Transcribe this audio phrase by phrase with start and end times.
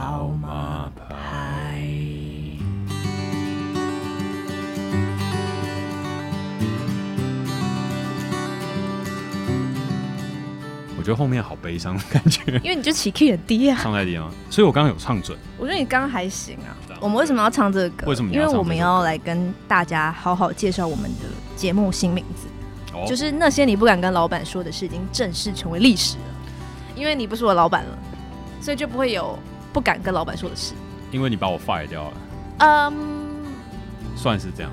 [0.00, 1.82] 号码牌。
[10.96, 14.30] 我觉得后面好悲伤的感觉，因为你就起 key 很低啊，唱太低了？
[14.48, 15.36] 所以我刚刚有唱准。
[15.58, 16.70] 我觉得你刚刚还行啊。
[17.00, 18.06] 我们为什么要唱这个歌？
[18.06, 18.32] 为什么？
[18.32, 22.46] 因为我们要来跟大家好好介绍我们的节目新名字，
[22.94, 26.24] 哦，就是那些你不敢跟老板说的事，已经正式成为历史了。
[26.94, 27.98] 因为你不是我老板了，
[28.60, 29.36] 所以就不会有
[29.78, 30.74] 不敢跟老板说的事。
[31.12, 32.12] 因为你把我 fire 掉了。
[32.58, 32.92] 嗯，
[34.16, 34.72] 算是这样。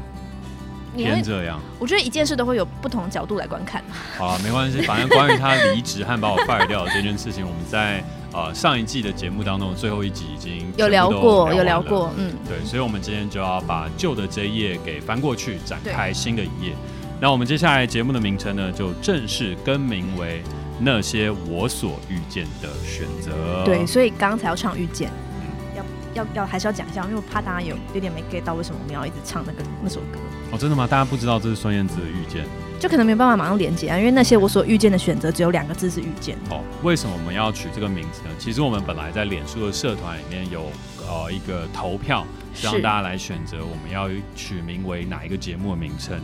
[0.96, 3.84] 偏这样，我觉得一件事都会有不同角度来观看。
[4.18, 16.74] 好了，没关系，反正关于他离职和把我 fire 掉的这件事情，我们在呃上一季的节目当中最后一集已经有聊过，有聊过，嗯，对，所以我们今天就要把旧的这一页给翻过去，展开新的一页。
[17.22, 20.42] 那我们接下来节目的名称呢，就正式更名为
[20.80, 23.64] 《那些我所遇见的选择》。
[23.66, 25.10] 对，所以刚刚才要唱遇见，
[25.40, 30.20] 嗯、要要要还是要讲一下，因为我怕大家有有点没 get 到为什么我们要一直唱那个那首歌。
[30.52, 30.86] 哦，真的吗？
[30.86, 32.44] 大家不知道这是孙燕姿的《遇见》，
[32.80, 36.38] 就可能没有办法马上连接啊，因为那些我所遇见的选择只有两个字是遇见。
[36.50, 38.30] 哦，为什么我们要取这个名字呢？
[38.38, 40.66] 其实我们本来在脸书的社团里面有
[41.08, 42.26] 呃一个投票，
[42.62, 46.20] 让大家来选择我们要取名为哪一个节目的名称。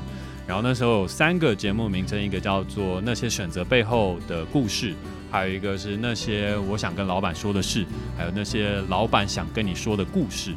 [0.48, 4.92] 然后那时候有三个节目名称，一个叫做《那些选择背后的故事》，
[5.32, 7.86] 还有一个是那些我想跟老板说的事，
[8.18, 10.54] 还有那些老板想跟你说的故事。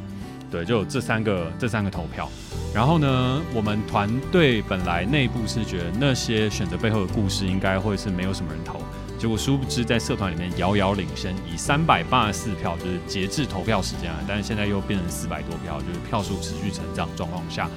[0.51, 2.29] 对，就有这三个这三个投票。
[2.73, 8.79] 然后呢，我们团队本来内部是觉得那些选择背后的故事应该会是没有什么人投，
[9.17, 17.69] 结果殊不知在社团里面遥遥领先，以三百八十四票就是截至投票时间啊，但是现在又变成四百多票，就是票数持续成长状况下。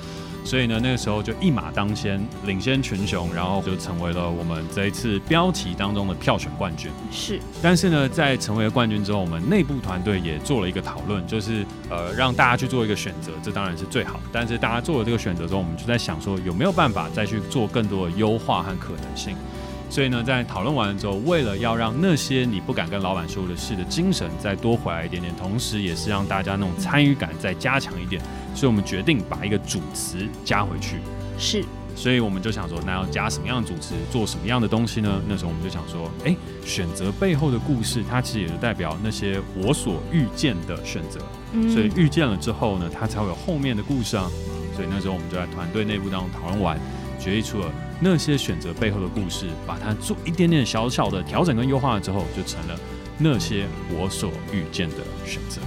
[0.48, 6.90] 所以呢，那个时候就一马当先，领先群雄，然后就成为了我们这一次标题当中的票选冠军。
[7.12, 14.18] 是，但是呢，在成为了冠军之后，我们内部团队也做了一个讨论，就是呃，让大家去做一个选择，这当然是最好。
[14.32, 19.36] 但是大家做了这个选择之后，我们就在想说，有没有办法再去做更多的优化和可能性？
[19.90, 28.20] 所以呢，在讨论完了之后，为了要让那些你不敢跟老板说的事的精神再多回来一点点，同时也是让大家那种参与感再加强一点，
[28.54, 30.98] 所以我们决定把一个主词加回去。
[31.38, 31.64] 是，
[31.96, 35.22] 所以我们就想说，那要加什么样的主持，做什么样的东西呢？
[35.26, 41.18] 那时候我们就想说，哎，选择背后的故事，它其实也是代表那些我所遇见的选择。
[41.52, 44.30] 嗯，所以遇见了之后呢，它才会有后面的故事啊。
[44.76, 46.78] 所以那时候我们就在团队内部当中讨论完，
[47.18, 47.72] 决议出了。
[48.00, 52.78] 那些选择背后的故事，把它做一点点小小的调整跟优化了之后，就成了
[53.18, 55.60] 那些我所遇见的选择。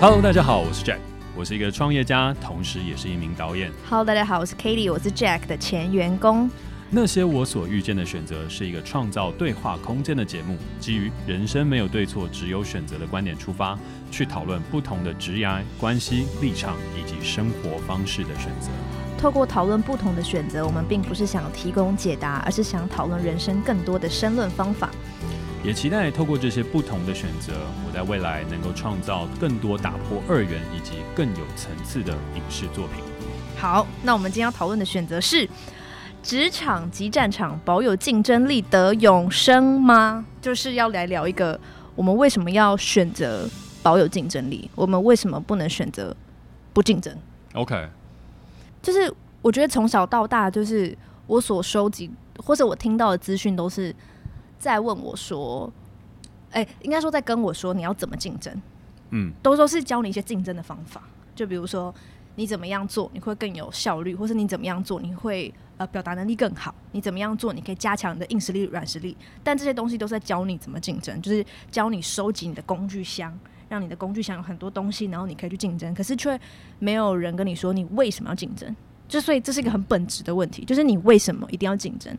[0.00, 0.96] Hello，大家好，我是 Jack，
[1.36, 3.70] 我是一个创业家，同时也是一名导演。
[3.90, 6.50] Hello，大家好，我是 Katie，我是 Jack 的前员工。
[6.90, 13.78] 那些我所遇见的选择是一个创造对话空间的节目，基于人生没有对错，只有选择的观点出发，
[14.10, 15.46] 去讨论不同的职业
[15.78, 18.70] 关系、立场以及生活方式的选择。
[19.18, 24.90] 透过讨论不同的选择，我们并不是想提供解答，而是想讨论人生更多的申论方法。
[25.62, 27.52] 也期待透过这些不同的选择，
[27.86, 33.04] 我在未来能够创造更多打破二元以及更有层次的影视作品。
[33.58, 35.46] 好，那我们今天要讨论的选择是。
[36.22, 40.26] 职场及战场保有竞争力得永生吗？
[40.42, 41.58] 就是要来聊一个，
[41.94, 43.48] 我们为什么要选择
[43.82, 44.70] 保有竞争力？
[44.74, 46.14] 我们为什么不能选择
[46.72, 47.16] 不竞争
[47.54, 47.88] ？OK，
[48.82, 50.96] 就是我觉得从小到大，就是
[51.26, 52.10] 我所收集
[52.44, 53.94] 或者我听到的资讯，都是
[54.58, 55.72] 在问我说，
[56.50, 58.52] 哎、欸，应该说在跟我说你要怎么竞争？
[59.10, 61.02] 嗯，都说是教你一些竞争的方法，
[61.34, 61.94] 就比如说
[62.38, 65.52] 你怎么样做你会更有效率，或是你怎么样做你会。
[65.76, 67.52] 呃，表达能力更好，你怎么样做？
[67.52, 69.16] 你可以加强你的硬实力、软实力。
[69.44, 73.32] 但这些东西都是在教你怎么竞争，就是教你收集你的工具箱，
[73.68, 75.94] 让你的工具箱有很多东西，然后你可以去竞争。
[75.94, 76.36] 可是却
[76.80, 78.74] 没有人跟你说你为什么要竞争。
[79.06, 82.12] 就所以这是一个很本质的问题，就是你为什么一定要竞争？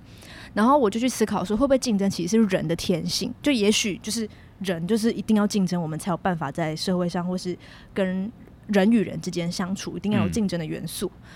[0.53, 3.33] 然后我就去思考说，会不会竞争其实是人的天性？
[3.41, 4.25] 就也许就是
[4.59, 7.57] 人就是一定要竞争，我们才有办法在社会上或是
[7.93, 8.31] 跟
[8.69, 11.11] 人与人之间相处，一定要有竞争的元素。
[11.15, 11.29] 嗯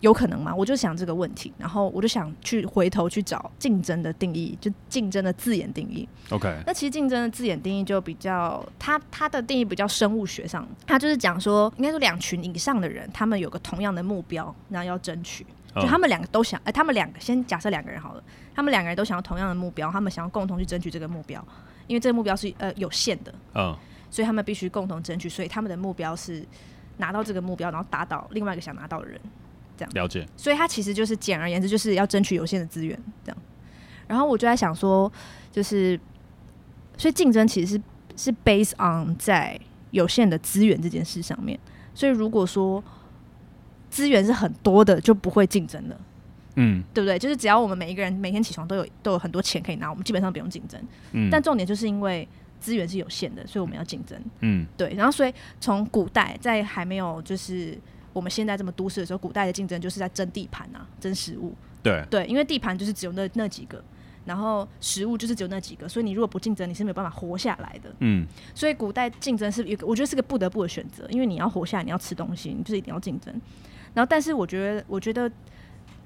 [0.00, 0.54] 有可能吗？
[0.54, 6.06] 我就想这个问题，然后我就想去回头去找竞争的定义，就竞争的字眼定义。
[6.28, 18.22] OK，那其实竞争的字眼定义就比较，它它的定义比较生物学上，它就是讲说，应该说两群以上的人，他们有个同样的目标，然后要争取，就他们两个都想，哎、欸，他们两个先假设两个人好了，
[18.54, 21.42] 他们两个人都想要同样的目标，他们想要共同去争取这个目标，
[21.86, 23.74] 因为这个目标是呃有限的，嗯，
[24.10, 26.44] 所以他们必须共同争取，所以他们的目标是
[26.96, 29.20] 拿到这个目标，然后打倒另外一个想拿到的人。
[29.76, 33.36] 这样了解，所以他其实就是简而言之，就是要争取有限的资源，这样。
[34.06, 35.10] 然后我就在想说，
[35.50, 35.98] 就是，
[36.96, 37.82] 所以竞争其实是
[38.16, 39.58] 是 based on 在
[39.90, 41.58] 有限的资源这件事上面。
[41.92, 42.80] 所以如果说
[43.90, 46.00] 资源是很多的，就不会竞争了，
[46.54, 47.18] 嗯，对不对？
[47.18, 50.80] 就是只要我们每一个人每天起床都有都有很多钱可以拿，我们基本上不用竞争。
[51.10, 52.28] 嗯，但重点就是因为
[52.60, 54.20] 资源是有限的，所以我们要竞争。
[54.40, 54.94] 嗯，对。
[54.94, 57.78] 然后所以从古代在还没有就是。
[58.14, 61.52] 我们现在这么都市的时候，古代的竞争就是在争地盘啊，争食物。
[61.82, 63.82] 对对，因为地盘就是只有那那几个，
[64.24, 67.92] 然后食物就是只有那几个，所以你如果不竞争，你是没有办法活下来的。
[67.98, 68.24] 嗯，
[68.54, 73.34] 所以古代竞争是一个，我觉得是个不得不的选择，因为你要活下来，你要吃东西，你就是一定要竞争。
[73.92, 75.28] 然后，但是我觉得，我觉得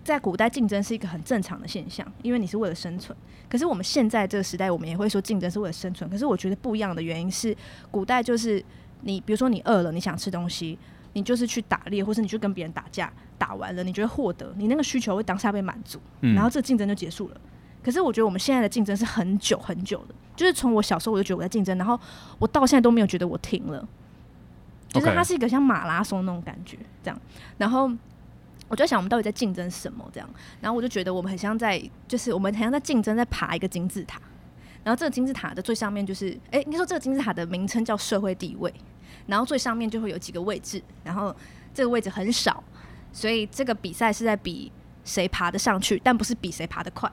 [0.08, 3.16] 在古代竞争是一个很正常的现象，因为你是为了生存。
[3.48, 6.08] 可是我们现在这个时代，我们也会说竞争是为了生存。
[6.08, 7.56] 可是我觉得不一样的原因是，
[7.90, 8.64] 古代就是
[9.02, 10.78] 你，比如说你饿了，你想吃东西。
[11.14, 17.40] 你就是去打猎，或是你去跟别人打架，打完了，你就会获得你那个需求会当下被满足，嗯，然后这个竞争就结束了。
[17.82, 21.98] 可是我觉得我们现在的竞争是很久很久的，就是从我小时候我就觉得我在竞争，然后
[22.38, 23.88] 我到现在都没有觉得我停了，
[24.88, 27.20] 就是它是一个像马拉松那种感觉，这样。
[27.56, 27.90] 然后
[28.68, 30.08] 我就在想，我们到底在竞争什么？
[30.12, 30.28] 这样，
[30.60, 34.20] 然后我就觉得我们很像在，就是我们很像在竞争，在爬一个金字塔。
[34.84, 38.72] 然后这个金字塔的最上面就是，哎，应该说这个金字塔的名称叫社会地位。
[39.26, 41.34] 然后最上面就会有几个位置，然后
[41.74, 42.62] 这个位置很少，
[43.12, 44.72] 所以这个比赛是在比
[45.04, 47.10] 谁爬得上去，但不是比谁爬得快。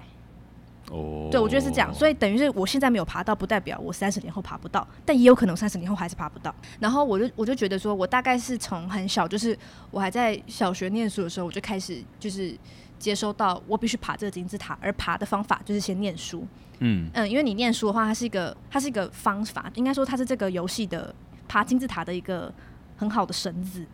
[0.92, 6.54] 哦，对，我觉得是这样，所以等于是我现在没有爬到，不代表我三十年后爬不到，但也有可能三十年后还是爬不到。
[6.80, 9.58] 然后我就我就觉得说，我大概是从很小，就是
[9.92, 12.58] 我还在小学念书的时候，我就开始就是
[13.00, 16.46] 接收到我必须爬这个金字塔，而爬的方法就是先念书。
[16.80, 21.14] 嗯嗯，因为你念书的话，它是一个它是一个方法，应该说它是这个游戏的。
[21.48, 22.52] 爬金字塔的一个
[22.98, 23.86] 很好的绳子，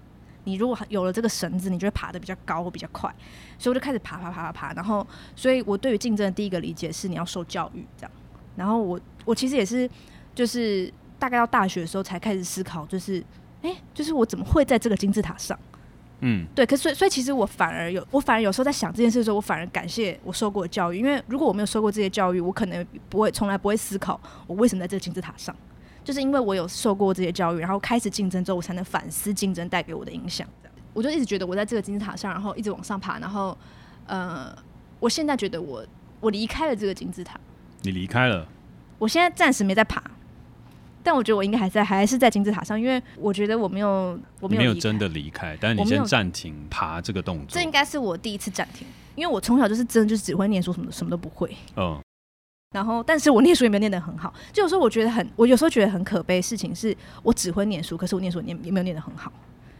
[0.43, 3.13] 你如果有了这个绳子，你就会爬得比较高或比较快。
[3.57, 5.05] 所以我就开始爬爬爬爬爬，然后，
[5.35, 8.11] 所以我对于竞争的第一个理解是你要受教育这样。
[8.55, 9.89] 然后我我其实也是，
[10.33, 13.19] 就是大概到大学的时候才开始思考，就是
[13.61, 15.57] 哎、欸，就是我怎么会在这个金字塔上？
[16.19, 16.65] 嗯，对。
[16.65, 25.55] 可是所以所以其实我反而有，我反而有时候在想这件事的时候，我反而感谢我受过的教育，因为如果我没有受过这些教育，我可能不会从来不会思考我为什么在这个金字塔上。
[26.11, 30.45] 就是因为我有受过这些教育，然后开始竞争之后，我才能反思竞争带给我的影响。
[30.61, 33.57] 这样我就一直觉得我在这个金字塔上，然后一直往上爬，然后
[34.07, 34.53] 呃，
[34.99, 35.87] 我现在觉得我
[36.19, 37.39] 我离开了这个金字塔。
[37.83, 38.45] 你离开了？
[38.99, 40.03] 我现在暂时没在爬，
[41.01, 47.47] 但我觉得我应该还在，还是在金字塔上，因为我觉得我没有，我没有，没有真的离开，但是你先暂停爬这个动作。
[47.51, 48.85] 这应该是我第一次暂停，
[49.15, 51.55] 因为我从小就是真的就是只会念书，什么什么都不会。
[51.77, 51.97] 嗯。
[52.71, 54.33] 然后，但是我念书也没有念得很好。
[54.53, 59.31] 就有时候我觉得很，我有时候觉得很可悲的事情是，我只会念书，可是我念书念也没有念得很好。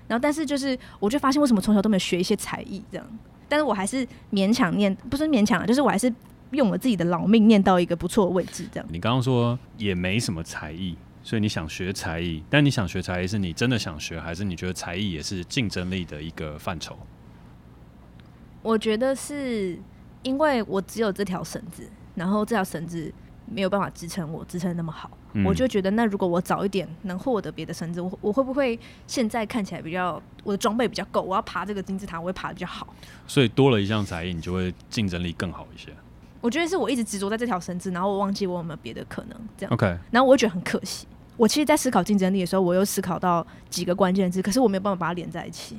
[0.10, 6.14] 然后，但是就是，我就发现为什么从小都没有学一些才艺这样，但是我还是勉强念，不是勉强，就是我还是
[6.52, 8.86] 用了自己的老命念到一个不错的位置这样。
[8.92, 16.98] 你刚刚说也没什么才艺，所以你想学才艺，但你想学才艺是你真的想学，还是你觉得才艺也是竞争力的一个范畴？
[18.62, 19.80] 我觉得是
[20.24, 21.90] 因为我只有这条绳子。
[22.22, 23.12] 然后这条绳子
[23.48, 31.24] 没有办法支撑我，支撑那么好，嗯、我就觉得那如果我早一点能获得别的绳子，我我会不会现在看起来比较我的装备比较够？
[31.24, 32.86] 我要爬这个金字塔，我会爬的比较好。
[33.26, 35.90] 所以多了一项才艺，你就会竞争力更好一些。
[36.42, 39.74] 我觉得是我一直执着在这条绳子，然后我忘记我有没有别的可能这样。
[39.74, 41.08] OK，然后我会觉得很可惜。
[41.38, 45.76] 我其实，在思考竞争力的时候，我又思考到几个关键字，可是我没有办法把它连在一起。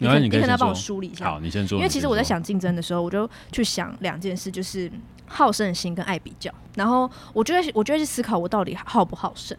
[0.00, 1.26] 你可，你可能要帮我梳理一下。
[1.26, 1.76] 好，你先说。
[1.78, 4.90] 因为其实我在想竞争的时候，我就去想两件事，就是
[5.26, 6.52] 好胜心跟爱比较。
[6.74, 9.56] 然后我就会，我就会去思考我到底好不好胜。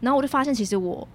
[0.00, 1.06] 然后我就发现，其实我，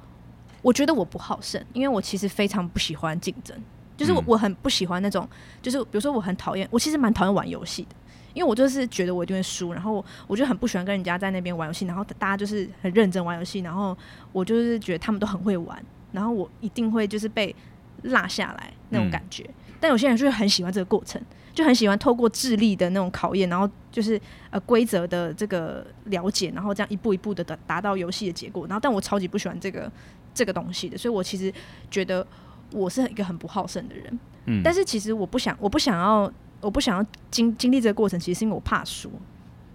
[0.62, 3.56] 我觉得我不好胜，因为我其实非常不喜欢竞争。
[3.96, 5.27] 就是我，我很不喜欢那种，
[5.62, 7.89] 就是比如说我很讨厌，我其实蛮讨厌玩游戏的，
[8.34, 9.72] 因为我就是觉得我一定会输。
[9.72, 13.96] 然后我就很不喜欢跟人家在那边玩游戏，然后大家就是很认真玩游戏，然后
[14.32, 17.56] 我就是觉得他们都很会玩，然后我一定会就是被。
[18.03, 21.22] 落下来那种感觉，嗯、但有些人就是很喜欢这个过程，
[21.53, 24.19] 就很喜欢透过智力的那种考验，然后就是
[24.50, 28.65] 呃规则的这个了解，然后这样一步一步的达达到游戏的结果。
[28.67, 29.91] 然后，但我超级不喜欢这个
[30.33, 31.53] 这个东西的，所以我其实
[31.89, 32.25] 觉得
[32.72, 34.19] 我是一个很不好胜的人。
[34.45, 39.12] 嗯，但是其实我不想，我不想要，我不想要经经历这个过程，其实是因为我怕输，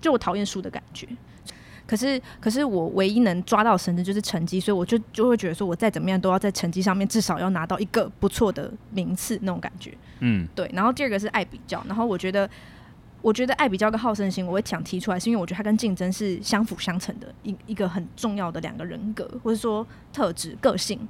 [0.01, 1.09] 就我讨厌输的感觉。
[1.89, 9.97] 可是，可是我唯一能抓到绳子就是成绩，所以我就就会觉得说，我再怎么样都要在成绩上面至少要拿到一个不错的名次那种感觉。
[10.21, 10.71] 嗯，对。
[10.75, 12.47] 然后第二个是爱比较，然后我觉得，
[13.23, 21.01] 我觉得爱比较跟好胜心，我会想提出来，是因为我觉得它跟竞争是相辅相成的，一一个很重要的两个人格，或者说特质、个性，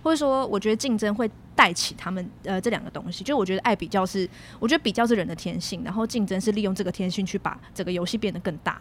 [0.00, 3.24] 或者说我觉得竞争会带起他们呃这两个东西。
[3.24, 8.80] 就我觉得爱比较是，我觉得比较是人的天性，然后竞争是利用这个天性去把这个游戏变得更大。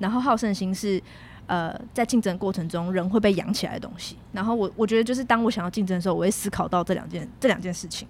[0.00, 1.00] 然后好胜心是，
[1.46, 4.16] 呃，在竞争过程中人会被养起来的东西。
[4.32, 8.08] 然后我我觉得就是当我想要竞争的时候，我会思考到这两件这两件事情。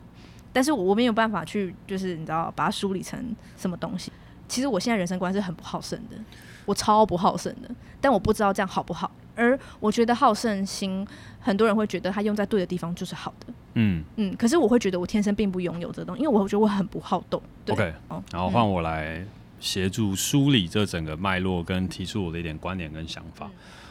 [0.53, 4.11] 但是我我没有办法去就是你知道把它梳理成什么东西。
[4.49, 6.17] 其实我现在人生观是很不好胜的，
[6.65, 7.71] 我超不好胜的。
[8.01, 9.11] 但我不知道这样好不好。
[9.37, 11.07] 而我觉得好胜心，
[11.39, 13.53] 很多人会觉得它用在对的地方就是好的。
[13.75, 14.37] 嗯嗯。
[14.37, 17.41] 可是我会觉得我天生并不拥有这东西，因为我觉得我很不好动。
[17.65, 17.95] 对 OK，
[18.33, 19.25] 然后换我来。
[19.61, 23.51] 嗯协助梳理这整个脉络，跟提出我的一点观点跟想法。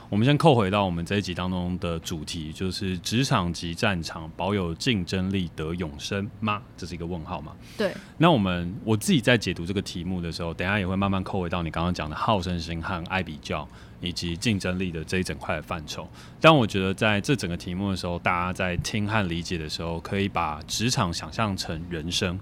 [0.10, 6.60] 我们先扣回到我们这一集当中的主题，就是职场及战场保有竞争力得永生吗？
[6.76, 7.56] 这是一个问号吗？
[7.78, 7.94] 对。
[8.18, 13.70] 那我们我自己在解读这个题目的时候，等下也会慢慢扣回到你刚刚讲的好胜心和爱比较
[14.02, 16.10] 以及竞争力的这一整块的范畴。
[16.42, 22.40] 但我觉得在这整个题目的时候，大家在听和理解的时候，可以把职场想象成人生。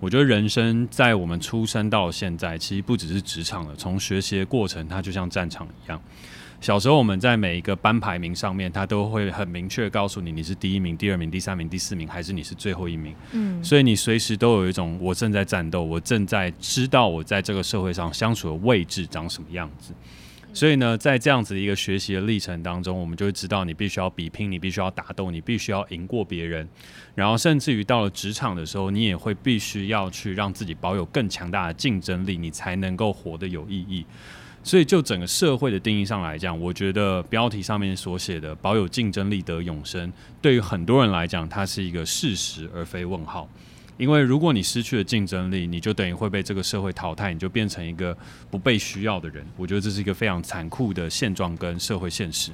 [0.00, 3.74] 我觉得人生在我们出生到现在，其实不只是职场了。
[3.76, 6.00] 从学习的过程，它就像战场一样。
[6.58, 13.14] 小时候我们在每一个班排名上面，它都会很明确告诉你，你是第一名、第二名、第三名、第四名，还是你是最后一名。
[13.32, 13.62] 嗯。
[13.62, 19.92] 所以你随时都有一种我正在战斗，我正在知道我在这个社会上相处的位置长什么样子。
[20.52, 26.68] 所以呢，在这样子的一个学习的历程当中，我们就会知道你必须要比拼，你必须要打斗，你必须要赢过别人。
[27.14, 34.04] 然后，甚至于到了职场的时候，你也会必须要去让自己保有更强大的竞争力，你才能够活得有意义。
[34.62, 43.48] 所以，就整个社会的定义上来讲，我觉得标题上面所写的“保有竞争力得永生”，对于很多人来讲，它是一个事实而非问号。
[44.00, 48.16] 因为如果你失去了竞争力，你就等于会被这个社会淘汰，你就变成一个
[48.50, 49.44] 不被需要的人。
[49.58, 52.50] 我觉得这是一个非常残酷的现状跟社会现实。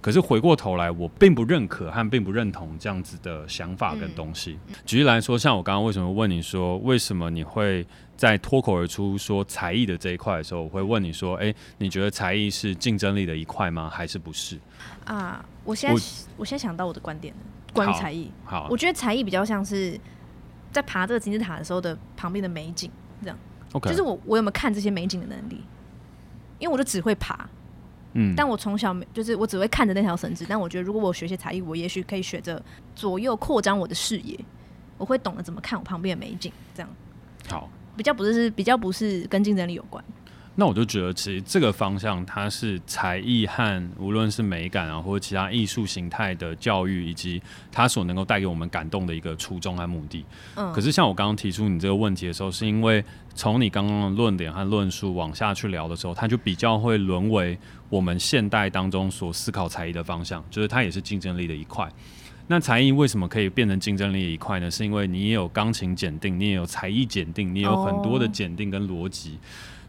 [0.00, 4.58] 可是回过头来，我并不认可和并不认同这样子的想法跟东西。
[4.68, 13.90] 嗯、举例来说，像我刚刚为什么问你说，为什么你会在脱口而出说才艺的这一块的时候，我会问你说，诶，你觉得才艺是竞争力的一块吗？
[13.92, 14.58] 还是不是？
[15.04, 16.00] 啊，我现在我，
[16.38, 17.40] 我现在想到我的观点了，
[17.74, 18.30] 关于才艺。
[18.46, 20.00] 好，我觉得才艺比较像是。
[20.72, 22.90] 在爬这个金字塔的时候的旁边的美景，
[23.22, 23.38] 这样.
[23.82, 25.62] 就是我我有没有看这些美景的能力？
[26.58, 27.48] 因为我就只会爬，
[28.14, 30.44] 嗯，但我从小就是我只会看着那条绳子。
[30.48, 32.60] 但我觉得如果我学些才艺，我也许可以学着
[32.94, 34.38] 左右扩张我的视野，
[34.98, 36.90] 我会懂得怎么看我旁边的美景，这样。
[37.48, 40.04] 好，比较不是比较不是跟竞争力有关。
[40.56, 47.40] 那我就觉得，其实这个方向它是才艺和无论是美感啊，或者其他艺术形态的教育，以及
[47.72, 50.24] 它所能够带给我们感动的一个初衷和目的。
[50.56, 50.70] 嗯。
[50.72, 53.02] 可是像我刚刚提出你这个问题的时候，是因为
[53.34, 57.56] 从你刚刚的论点和论述往下去聊的时候，它就比较会沦为
[57.88, 61.88] 我们现代当中所思考才艺的方向，就是它也是竞争力的一块。
[62.48, 64.68] 那才艺为什么可以变成竞争力的一块呢？
[64.68, 69.38] 是因为你也有钢琴检定，你也有才艺检定，你有很多的检定跟逻辑。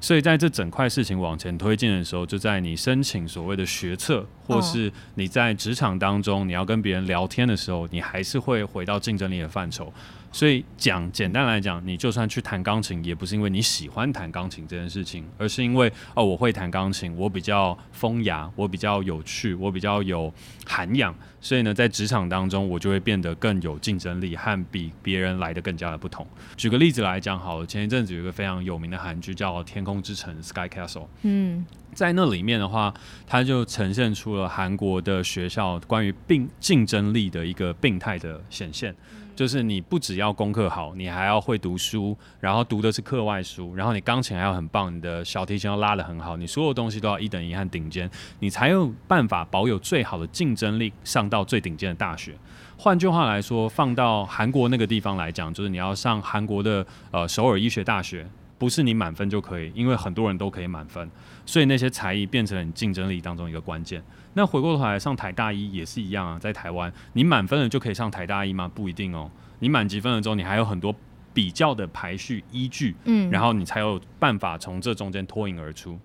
[0.01, 9.93] 所以在这整块事情往前推进的时候，就在你申请所谓的学测，或是你在职场当中你要跟别人聊天的时候，你还是会回到竞争力的范畴。
[10.31, 20.33] 所以讲简单来讲，你就算去弹钢琴，也不是因为你喜欢弹钢琴这件事情，而是因为哦，我会弹钢琴，我比较风雅，我比较有趣，我比较有
[20.65, 26.25] 涵养，所以呢，在职场当中，我就会变得更有竞争力，和比别人来的更加的不同。
[26.55, 31.07] 举个例子来讲，好了，前一阵子有一个非常有名的韩剧叫《天空之城》（Sky Castle）。
[31.23, 32.93] 嗯，在那里面的话，
[33.27, 38.95] 它就呈现出了韩国的学校关于病竞争力的一个病态的显现。
[39.35, 48.09] 就是你不只要功课好，你还要会读书，然后读的是课外书，然后你钢琴还要很棒，你的小提琴要拉得很好，你所有东西都要一等一和顶尖，
[48.39, 52.35] 你才有办法保有最好的竞争力，上到最顶尖的大学。
[52.77, 58.27] 换句话来说，放到韩国那个地方来讲，就是你要上韩国的呃首尔医学大学。
[58.57, 61.09] 不是你满分就可以，因为很多人都可以满分，
[61.47, 64.03] 所以那些才艺变成了你竞争力当中一个关键。
[64.33, 68.69] 那回过头来上台大一也是一样啊，在台湾你满分了就可以上台大一吗？
[68.73, 70.95] 不一定哦，你满级分了之后，你还有很多
[71.33, 75.99] 比较的排序依据，嗯，然后你才有办法从这中间脱颖而出。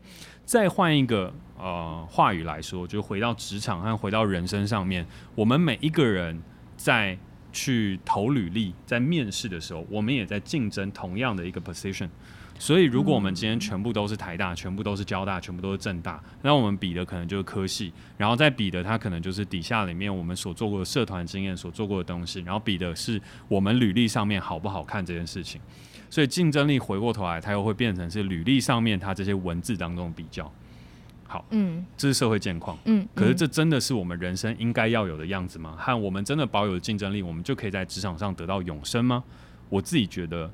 [0.44, 6.40] 再换一个呃话语来说，就回到职场和回到人生上面，我们每一个人
[6.76, 7.18] 在
[7.52, 12.08] 去投履历，在面试的时候，我们也在竞争同样的一个 position。
[12.58, 25.60] 所以，如果我们今天全部都是台大，全部都是交大，全部都是政大，那我们比的可能就是科系，然后再比的，它可能就是底下里面我们所做过的社团经验，所做过的东西，然后比的是我们履历上面好不好看这件事情。
[26.08, 30.50] 所以，竞争力回过头来，它又会变成是履历上面它这些文字当中的比较。
[31.28, 35.74] 好，嗯，这是社会现况，嗯，嗯，可是这真的是我们人生应该要有的样子吗？
[35.76, 39.24] 和我们真的保有竞争力，我们就可以在职场上得到永生吗？
[39.68, 40.48] 我自己觉得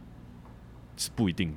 [0.97, 1.57] 是不一定的。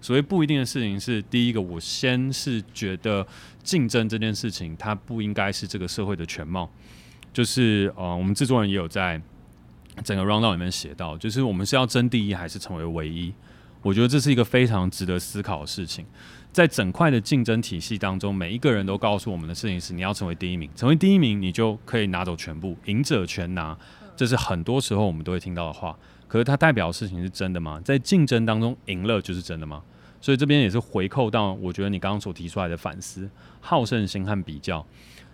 [0.00, 3.26] 所谓不一定的事情是，第一个，我先是觉得
[3.62, 6.70] 竞争这件事情，它不应该是这个社会的全貌。
[7.32, 9.20] 就是呃，我们制作人也有在
[10.02, 13.32] 整个 rundown 里面写到，就是我们是要争第一，还是成为唯一？
[13.82, 16.04] 我觉得这是一个非常值得思考的事情。
[16.52, 23.76] 在整块的竞争体系当中，每一个人都告诉我们的事情是：你要成为第一名，成为第一名，你就可以拿走全部，赢者全拿。
[24.16, 25.96] 这是很多时候我们都会听到的话。
[26.28, 27.80] 可是它代表的事情是真的吗？
[27.82, 29.82] 在竞争当中赢了就是真的吗？
[30.20, 33.30] 所以这边也是回扣到，我觉得你刚刚所提出来的反思、
[33.60, 34.84] 好胜心和比较。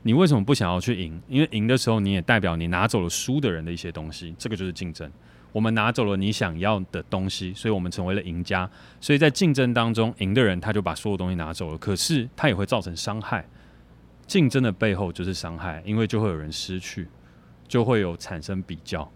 [0.02, 1.20] 你为什么不想要去赢？
[1.26, 5.10] 因为赢的时候你也代表你拿走了输的人的一些东西，这个就是竞争。
[5.52, 8.70] 我们拿走了你想要的东西，所以我们成为了赢家。
[9.00, 13.44] 所以在竞争当中，赢的人他就把所有东西拿走了，可是他也会造成伤害。
[14.26, 17.08] 竞争的背后就是伤害，因为就会有人失去，
[17.66, 19.10] 就会有产生比较，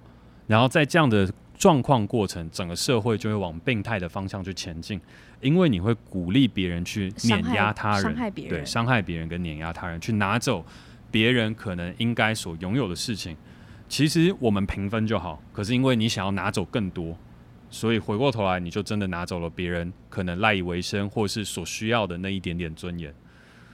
[0.47, 1.31] 然后在这样的。
[1.59, 5.01] 状况过程，整个社会就会往病态的方向去前进，
[5.41, 10.65] 因为你会鼓励别人去碾压他人，对，伤害别人跟碾压他人，去拿走
[11.11, 13.37] 别人可能应该所拥有的事情。
[13.89, 17.19] 其实我们平分就好，可是因为你想要拿走更多，
[17.69, 23.13] 所以回过头来你就真的拿走了别人可能赖以为生或是所需要的那一点点尊严。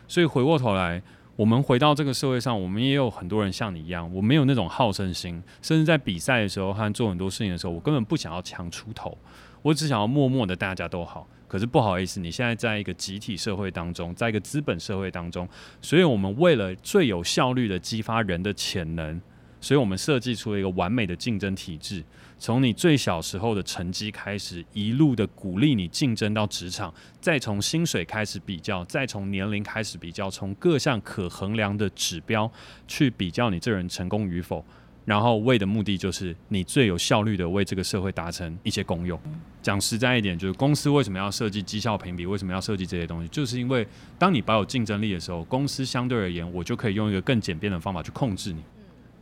[0.09, 1.03] 所以回过头来。
[1.37, 9.17] 我们回到这个社会上，我们也有很多人像你一样，我没有那种好胜心，甚至在比赛的时候和做很多事情的时候，我根本不想要强出头，
[9.63, 11.27] 我只想要默默的大家都好。
[11.49, 15.49] 可是不好意思，你现在在一个集体社会当中，在一个资本社会当中，
[15.81, 19.21] 所以我们为了最有效率的激发人的潜能。
[19.61, 22.05] 所以我们设计出了一个完美的竞争体制，
[22.39, 32.51] 从你最小时候的成绩开始，一路的鼓励你竞争到职场，再从薪水开始比较，再从年龄开始比较，从各项可衡量的指标
[32.87, 34.63] 去比较你这人成功与否，
[35.07, 39.19] 然后为的目的就是你最有效率的为这个社会达成一些功用。
[39.63, 43.87] 讲实在一点，就是公司为什么要设计绩效评比，为什么要设计这些东西，就是因为
[44.19, 48.63] 当你保有竞争力的时候，公司相对而言，我就可以用一个更简便的方法去控制你。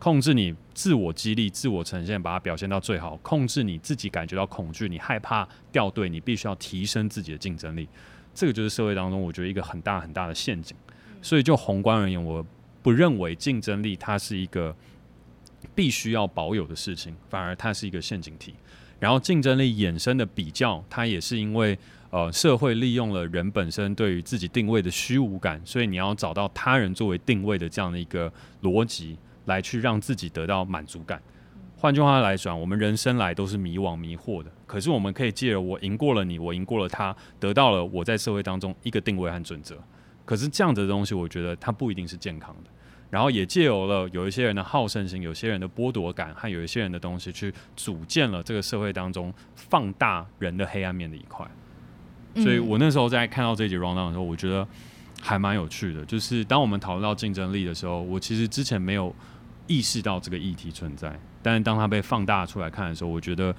[0.03, 3.17] 控制你自我激励、自我呈现，把它表现到最好。
[3.19, 7.89] 控制你自己感觉到恐惧，你害怕掉队，你必须要提升自己的竞争力。
[8.35, 10.77] 这个就是社会当中我觉得一个很大很大的陷阱。
[11.23, 12.45] 所以就宏观而言，我
[12.83, 14.75] 不认为竞争力它是一个
[15.73, 18.57] 必须要保有的事情，反而它是一个陷阱题。
[18.99, 21.79] 然后竞争力衍生的比较，它也是因为
[22.11, 29.17] 呃社会利用了人本身对于自己定位的虚无感，所以你要找到他人作为定位的这样的一个逻辑。
[29.47, 31.21] 来去让自己得到满足感。
[31.77, 34.49] 换句话来讲，我们人生来都是迷惘迷惑的。
[34.69, 39.77] 可是我们可以借着我赢过了你，我赢过了他，得到了我在社会当中一个定位和准则。
[40.25, 42.71] 可是这样子的东西，我觉得它不一定是健康的。
[43.11, 51.45] 然后也借由了有一些人的好胜心，有些人的剥夺感，和有一些人的东西，去组建了这个社会当中放大人的黑暗面的一块。
[52.37, 54.65] 所以我那时候在看到这一集 rundown 的时候，我觉得
[55.21, 56.05] 还蛮有趣的。
[56.05, 59.13] 就是当我们讨论到竞争力的时候，我其实之前没有。
[59.67, 63.55] 意识到这个议题存在，但是当它被放大出来看的时候，我觉得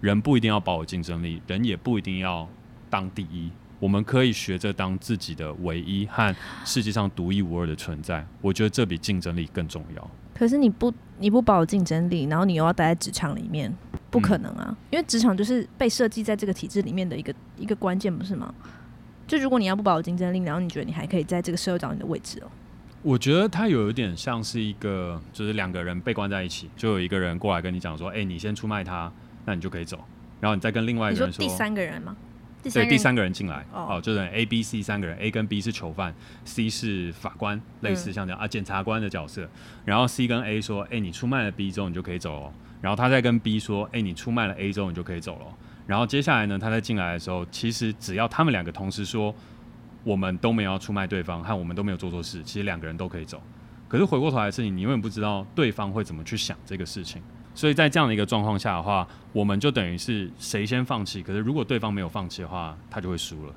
[0.00, 2.48] 人不一定要保有竞争力，人也不一定要
[2.90, 3.50] 当第一。
[3.78, 8.26] 我们可以学着当自己的唯一和世界上独一无二的存在。
[8.40, 10.10] 我觉得这比竞争力更重要。
[10.34, 13.70] 可是你不你不保有竞争力，然后你又要待在职场里面，
[14.10, 14.74] 不可能啊！
[14.90, 18.54] 因为职场就是被设计在这个体制里面的一个一个关键，不是吗？
[19.26, 22.48] 就如果你要不保有竞争力，然后你觉得你还可以在这个社会找你的位置哦？
[23.06, 29.12] 我觉得他有一点像是一个，就是两个人被关在一起，就有一个人过来跟你讲说：“哎、欸，你先出卖他，
[29.44, 30.04] 那你就可以走。”
[30.40, 32.16] 然后你再跟另外一个人说：“说第三个人吗？”
[32.74, 36.12] 对，第三个人进来哦，哦，就是 A、B、C 三个人，A 跟 B 是囚犯
[36.44, 39.48] ，C 是法官，类似像这样、嗯、啊，检察官的角色。
[39.84, 45.46] 然后 C 跟 A 说：“哎、欸，你出卖了 B 之后，你就可以走了。”然后他再跟 B 说：“哎、欸，你出卖了 A 之后，你就可以走了。”
[45.86, 49.32] 然后接下来呢，他再进来的时候，其实只要他们两个同时说
[50.06, 53.42] ：“我们都没有要出卖对方，和我们都没有做错事，其实两个人都可以走。”
[53.88, 57.20] 可是回过头来的事情，你永远不知道对方会怎么去想这个事情，
[57.54, 61.22] 所以在这样的一个状况下的话，我们就等于是谁先放弃。
[61.22, 63.54] 可是如果对方没有放弃的话，他就会输了。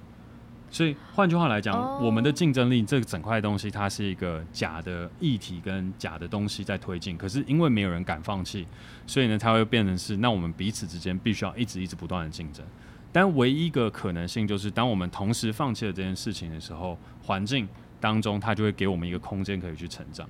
[0.71, 2.03] 所以换句话来讲，oh.
[2.03, 7.17] 我们的竞争力这个整块东西，它是一个假的议题跟假的东西在推进。
[7.17, 8.67] 可是因为没有人敢放弃，
[9.07, 12.63] 所以呢，它会变成是那我们彼此之间必须要一直一直不断的竞争。
[13.11, 17.67] 但唯一一个可能性就是，当我们同时放弃了这件事情的时候，环境
[17.99, 20.29] 当中它就会给我们一个空间可以去成长。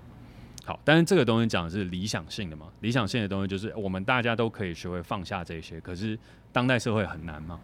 [0.65, 2.68] 好，但是这个东西讲的是理想性的嘛？
[2.80, 6.18] 理想性的东西就是我们大家都可以学会放下这些，可是
[6.54, 7.60] 当代社会很难嘛，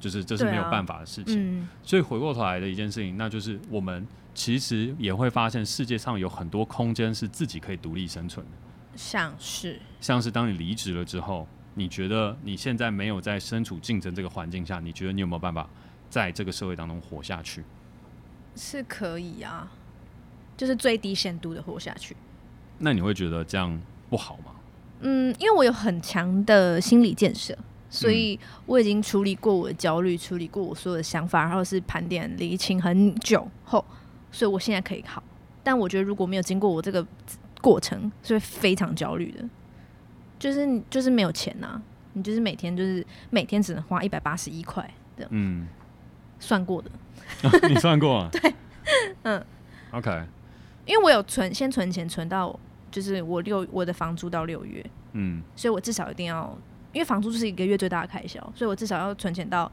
[0.00, 1.34] 就是这是没有办法的事情。
[1.34, 8.52] 啊嗯、所以回过头来的一件事情，那就是我们其实也会发现世界上有很多空间是自己可以独立生存的，
[8.96, 11.46] 像是像是当你离职了之后。
[11.78, 15.68] 你觉得你现在没有在身处竞争这个环境下，你觉得你有没有办法
[16.10, 17.62] 在这个社会当中活下去？
[18.56, 19.70] 是可以啊，
[20.56, 22.16] 就是最低限度的活下去。
[22.78, 24.56] 那你会觉得这样不好吗？
[25.02, 27.56] 嗯，因为我有很强的心理建设，
[27.88, 28.36] 所以
[28.66, 33.84] 我已经处理过我的焦虑，处理过我所有的想法，然后是盘点厘清很久后，
[34.32, 35.22] 所以我现在可以好。
[35.62, 37.06] 但我觉得如果没有经过我这个
[37.60, 39.44] 过程，是会非常焦虑的。
[40.38, 45.66] 就是你就是没有钱呐、啊，你就是每天就是每天只能花一百八十一块的，嗯，
[46.38, 46.90] 算过的，
[47.68, 48.28] 你算过啊？
[48.32, 48.54] 对，
[49.22, 49.44] 嗯
[49.92, 50.10] ，OK，
[50.86, 52.58] 因为我有存，先存钱存到
[52.90, 56.56] 就是我六我的房租到六月，嗯，所以我至少一定要，
[56.92, 59.64] 因为房租就是一个月最大的开销，所以我至少要存钱到，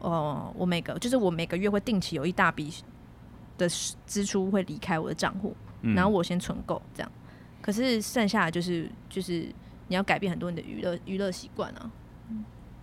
[0.00, 2.72] 哦、呃，我每个就是我每个月会定期有一大笔
[3.56, 3.66] 的
[4.06, 7.10] 支出会离开我的账户，嗯、然后我先存够这样，
[7.62, 9.48] 可是剩下的就是就是。
[9.88, 11.90] 你要改变很多你的娱乐娱乐习惯啊，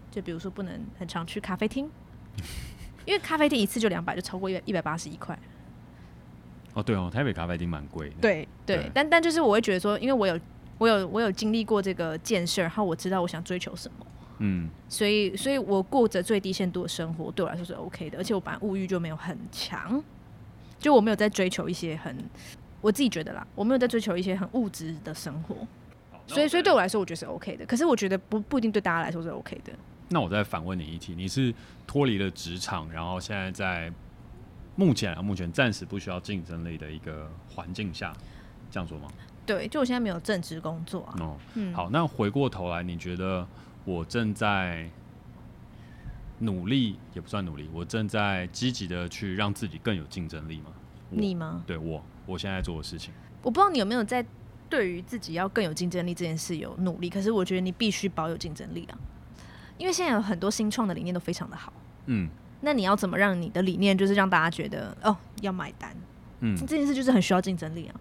[0.09, 1.89] 就比如说不能很常去咖啡厅，
[3.05, 5.37] 因为咖啡厅一次就两百，就超过一百一百八十一块。
[6.73, 8.15] 哦，对哦，台北咖啡厅蛮贵的。
[8.21, 10.39] 对对，对但但就是我会觉得说，因为我有
[10.77, 14.05] 我有我有经历过这个建设，然后我知道我想追求什么，
[14.39, 20.03] 嗯，所以所以我过着最低限度的生活，对我来说是 OK 的，而且我本来物欲就没有很强，
[20.79, 22.17] 就我没有在追求一些很
[22.81, 25.55] 我自己觉得啦，我没有在追求一些很物质的生活。
[26.25, 27.65] 所以，所以对我来说，我觉得是 OK 的。
[27.65, 29.73] 可是，我觉得不不一定对大家来说是 OK 的。
[30.09, 31.53] 那我再反问你一题：你是
[31.85, 33.91] 脱离了职场，然后现在在
[34.75, 38.13] 目前啊，目前暂时不需要竞争力的一个环境下，
[38.71, 39.09] 这样说吗？
[39.45, 41.15] 对，就我现在没有正职工作啊。
[41.19, 41.89] 哦，嗯，好。
[41.89, 43.45] 那回过头来，你觉得
[43.83, 44.89] 我正在
[46.39, 50.67] 努力，也不算努力，我正在积极的去让自己更有竞争力吗？
[51.09, 51.63] 你吗？
[51.67, 53.13] 对我，我现在做的事情。
[53.41, 54.25] 我不知道你有没有在。
[54.73, 58.97] 对于自己要更有竞争力这件事有努力，可是我觉得你必须保有竞争力啊，
[59.77, 61.71] 因为现在有很多新创的理念都非常的好，
[62.07, 62.27] 嗯，
[62.61, 65.95] 那你要怎么让你的理念就是让大家觉得哦要买单，
[66.39, 67.93] 嗯，这件事就是很需要竞争力啊。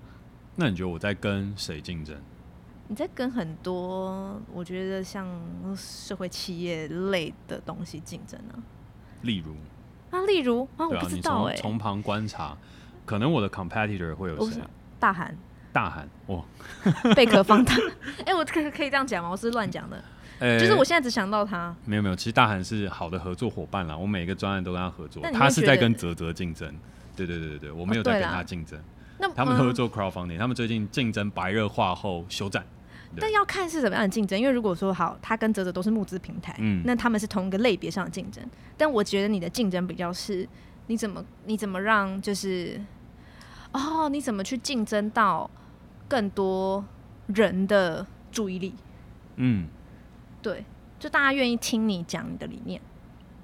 [0.57, 2.17] 那你觉得我在跟谁竞争？
[2.89, 5.29] 你在跟很多我觉得像
[5.77, 8.57] 社会企业类的东西竞争啊，
[9.21, 9.55] 例如
[10.11, 12.57] 啊，例如啊，我不知道哎，从旁观察，
[13.05, 14.63] 可能我的 competitor 会有谁？
[14.99, 15.37] 大韩。
[15.73, 16.43] 大喊哇，
[17.17, 17.75] 贝壳放大，
[18.21, 19.31] 哎、欸，我可可以这样讲吗？
[19.31, 20.05] 我是乱讲的，
[20.41, 21.75] 欸、就是我现在只想到他。
[21.85, 26.73] 没有没有，其实大韩是好的合作伙伴啦，我每一个专案都跟他合作，他是在跟泽泽竞争。
[27.15, 28.79] 对对对对对，我没有在跟他竞争。
[29.19, 32.65] 那、哦、他们合作 crowdfunding，他们最近竞争白热化后休战。
[33.21, 38.43] 但要看是怎么样的竞争，因为如果说好，他跟泽泽都是募资平台，嗯，那他们是同一个类别上的竞争。
[38.79, 40.49] 但我觉得你的竞争比较是，
[40.87, 42.81] 你怎么你怎么让就是，
[43.73, 45.49] 哦，你怎么去竞争到？
[46.13, 46.85] 更多
[47.29, 48.75] 人的注意力，
[49.37, 49.67] 嗯，
[50.43, 50.63] 对，
[50.99, 52.79] 就大家愿意听你讲你的理念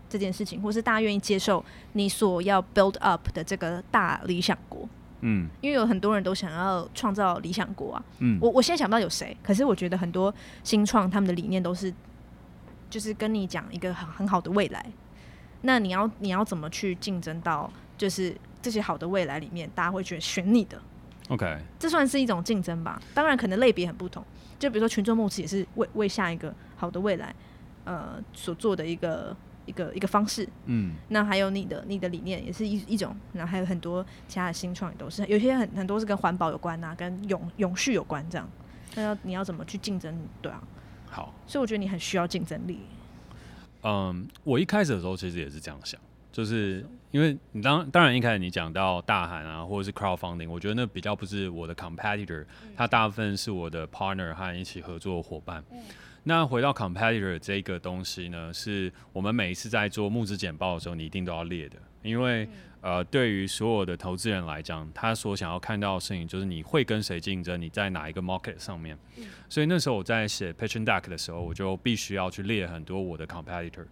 [0.07, 4.87] 这件事情，或是大家愿意接受你所要 build up 的这个大理想国，
[5.23, 11.91] 嗯，因为有很多人都想要创造理想国啊，嗯，我我现在想不到有谁，可是我觉得很多新创他们的理念都是，
[12.91, 14.85] 就是跟你讲一个很很好的未来，
[15.63, 20.79] 那你要你要怎么去竞争到就是这些好的未来里面，大家会觉得选你的。
[21.29, 23.01] OK，这算是一种竞争吧。
[23.14, 24.25] 当然，可能类别很不同。
[24.59, 27.35] 就比如说群众募资也是为为下一个好的未来，
[27.85, 29.37] 呃，所做的一个
[29.67, 30.49] 一个一个方式。
[30.64, 33.14] 嗯，那还有你的你的理念也是一一种。
[33.35, 38.49] 然后还有很多其他的新创也都是，有些很很多是跟环保有关啊，跟永永续有关这样。
[38.95, 40.19] 那要你要怎么去竞争？
[40.41, 40.62] 对啊。
[41.07, 41.35] 好。
[41.47, 42.81] 所以我觉得你很需要竞争力。
[43.83, 46.01] 嗯，我一开始的时候其实也是这样想。
[46.33, 52.44] 就是因为你当当然一开始你讲到大韩啊，或者是 crowdfunding，我觉得那比较不是我的 competitor，
[52.77, 55.64] 它大部分是我的 partner 和一起合作的伙伴。
[56.25, 61.77] 那回到 competitor 这个东西呢，是我们每一次在做募资简报的时候，你一定都要列的。
[62.03, 62.47] 因为
[62.81, 68.97] 呃，对于所有的投资人来讲，他所想要看到的事情就是你会跟谁竞争，你在哪一个 market 上面。
[69.16, 73.87] 嗯、所以那时候我在写 pitching deck 的时候，我就必须要去列很多我的 competitor。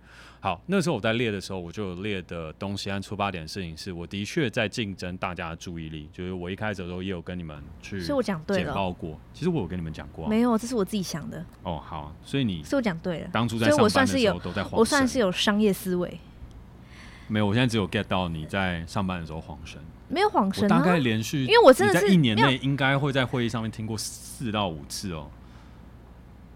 [0.46, 6.08] 好，那时候我在列的时候，我就有列的东西和出发点的事情是，我的确在竞争大家的注意力。
[6.12, 8.66] 就是我一开始的时候也有跟你们去，所以我讲对了。
[8.66, 11.44] 简报过，其实我有跟你们讲过、啊，没有，这是我自己想的。
[11.64, 13.28] 哦，好，所以你，所以我讲对了。
[13.32, 16.16] 当初在上班的时候都在我算是有商业思维。
[17.26, 25.28] 没有，我现在只有 get 到你在上班的时候晃神，没有晃神、啊，大概连续，因为我真的是在一年内应该会在会议上面听过四到五次哦。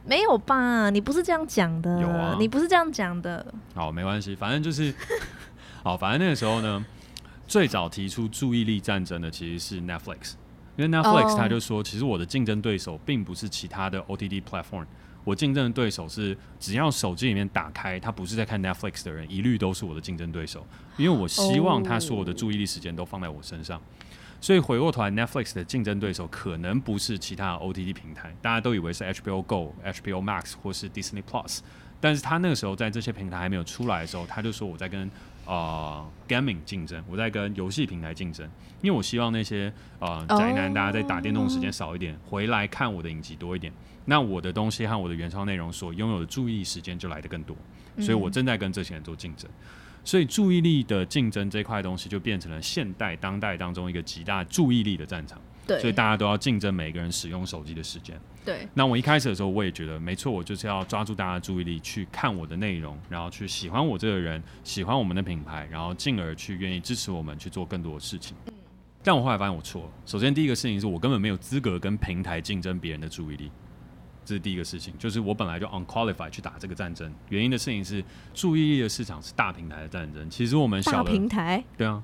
[0.05, 0.91] 没有吧？
[0.91, 2.01] 你不是这样讲的。
[2.01, 3.55] 有啊，你不是这样讲的。
[3.75, 4.93] 好，没关系，反正就是，
[5.85, 6.85] 好，反正那个时候呢，
[7.47, 10.35] 最早提出注意力战争的其实是 Netflix，
[10.77, 14.87] 因为 Netflix 他就说，其实我的竞争对手并不是其他的 OTT platform，
[15.23, 23.81] 我竞争的对手是只要手机里面打开，他不是在看 Netflix 的人，一律都是我的竞争对手，因为我希望他所有的注意力时间都放在我身上。
[24.40, 31.59] 所以回过头来，Netflix 的竞争对手可能不是其他 OTT 平台，大家都以为是 HBO Go、HBO Max 或是 Disney Plus，
[32.00, 35.11] 但是他那个时候在这些平台还没有出来的时候，他就说我在跟
[35.44, 38.48] 呃 Gaming 竞争，我在跟游戏平台竞争，
[38.81, 43.70] 因为我希望那些呃宅男大家在打电动时间少一点，回来看我的影集多一点，
[44.07, 47.55] 那我的东西和我的原创内容所拥有的注意时间就来得更多，
[47.98, 49.50] 所以我正在跟这些人做竞争。
[50.05, 55.41] 所以注意力的竞争这块东西就变成了现代当代当中一个极大注意力的战场。
[55.67, 58.19] 对，所以大家都要竞争每个人使用手机的时间。
[58.45, 58.67] 对。
[58.75, 68.37] 那我一开始的时候，我也觉得没错，我就是要抓住大家的注意力，去看我的内容，然后去喜欢我这个人，喜欢我们的品牌，然后进而去愿意支持我们去做更多的事情。
[68.47, 68.55] 嗯。
[69.03, 69.91] 但我后来发现我错了。
[70.05, 73.51] 首先第一个事情是我根本没有资格跟平台竞争别人的注意力。
[74.31, 77.12] 这是第一个事情，就是我本来就 unqualified 去打这个战争。
[77.31, 80.31] 原因的事情是，注意力的市场是大平台的战争。
[80.31, 82.01] 其实我们小平台，对啊，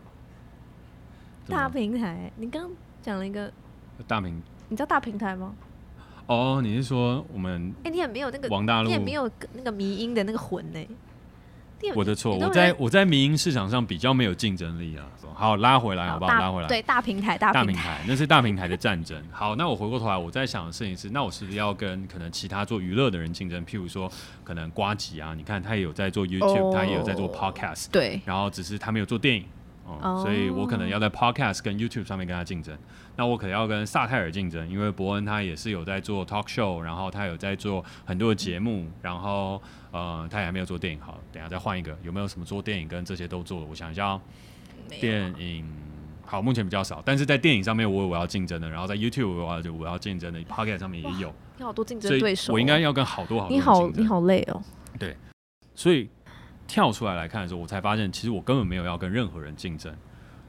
[1.47, 2.33] 大平台。
[2.35, 3.53] 你刚刚讲了一个
[4.09, 5.55] 大平，你知道大平台吗？
[6.27, 7.73] 哦，你是说我们？
[7.85, 10.85] 哎，你也没有那个王大陆，你也没有那个迷音的那个魂呢？
[11.95, 15.05] 我的错，我在我在民营市场上比较没有竞争力啊。
[15.35, 16.33] 好，拉回来好不好？
[16.33, 16.69] 拉回来。
[16.69, 19.23] 对，大平台，大平台，那是大平台的战争。
[19.31, 23.65] 好，那我回过头来，我在想的事情是，那我是不是要跟可能其他做娱乐的人竞争？
[23.67, 24.11] 譬如说，
[24.43, 28.19] 可能瓜吉啊，你看他也有在做 YouTube，他也有在做 Podcast，对。
[28.25, 29.45] 然后只是他没有做电影。
[29.85, 32.77] 哦，所以我可能要在 Podcast 跟 YouTube 上面跟他竞争。
[33.15, 39.63] 那我可能要跟萨泰尔竞争，因为伯恩他也是有在做 Talk Show，然后他有在做很多的节目，然后
[39.97, 41.01] 呃，他也还没有做电影。
[41.01, 43.67] 好，等下再换一个，有没有什么做电影跟这些都做的？
[43.67, 44.21] 我想一下，哦
[44.89, 45.65] 电影
[46.25, 51.33] 好，目前比较少，但是在电影上面我有我要竞争的，然后在 YouTube 我要我要竞争的 p o c k e t 上面也有。
[51.59, 53.57] 你好多竞争对手，我应该要跟好多好多。
[53.57, 54.63] 你好，你好累哦。
[54.99, 55.17] 对，
[55.75, 56.09] 所以。
[56.69, 59.95] 跳出来来看的时候，我才发现，其实我根本没有要跟任何人竞争。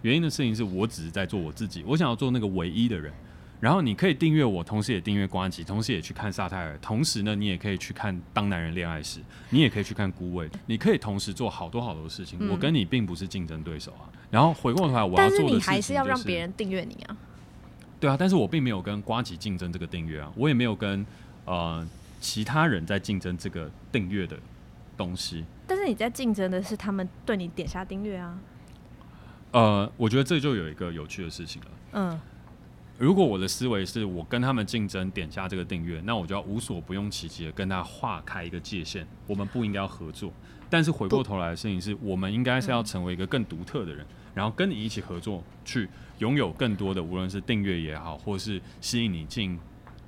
[0.02, 3.14] 原因的事情是我只是在做我自己，我想要做那个唯一的人。
[3.60, 12.38] 然后你可以订阅我，同时也订阅瓜吉，同时也去看萨泰尔，同时呢，你也可以去看《当男人恋爱时》，你也可以去看《孤味》，你可以同时做好多好多事情。
[12.40, 14.06] 嗯、我跟你并不是竞争对手啊。
[14.30, 17.18] 然后回过头来，我要做的事情、就是，但是你还是要让别人订阅你啊。
[18.00, 21.04] 对啊，但是我并没有跟瓜吉竞争这个订阅啊，我也没有跟
[21.46, 21.88] 呃
[22.22, 24.38] 其他人在竞争这个订阅的
[24.96, 25.44] 东西。
[25.66, 28.38] 但是你在竞争的是他们对你点下订阅啊？
[29.52, 31.68] 呃，我觉得这就有一个有趣的事情了。
[31.94, 32.20] 嗯，
[32.98, 40.32] 如果我的思维是我跟他们竞争点下这个订阅，那我就要无所不用其极的跟他划开一个界限，我们不应该要合作。
[40.70, 49.60] 但是回过头来的事情是我们应该是要成为一个更独特的人，嗯，然后跟你一起合作，去拥有更多的，无论是订阅也好，或是吸引你进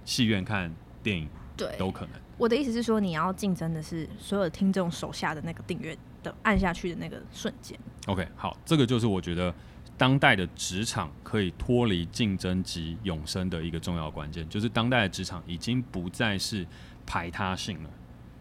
[0.04, 0.73] 戏院看
[1.04, 2.15] 电影，对，都可能。
[2.38, 7.78] 我的意思是说，你要竞争的是所有听众手下的那个订阅的按下去的那个瞬间。
[8.08, 9.54] OK，好，这个就是我觉得
[9.99, 16.65] 当代的职场可以脱离竞争及永生的一个重要关键，就是当代的职场已经不再是
[17.05, 17.89] 排他性了。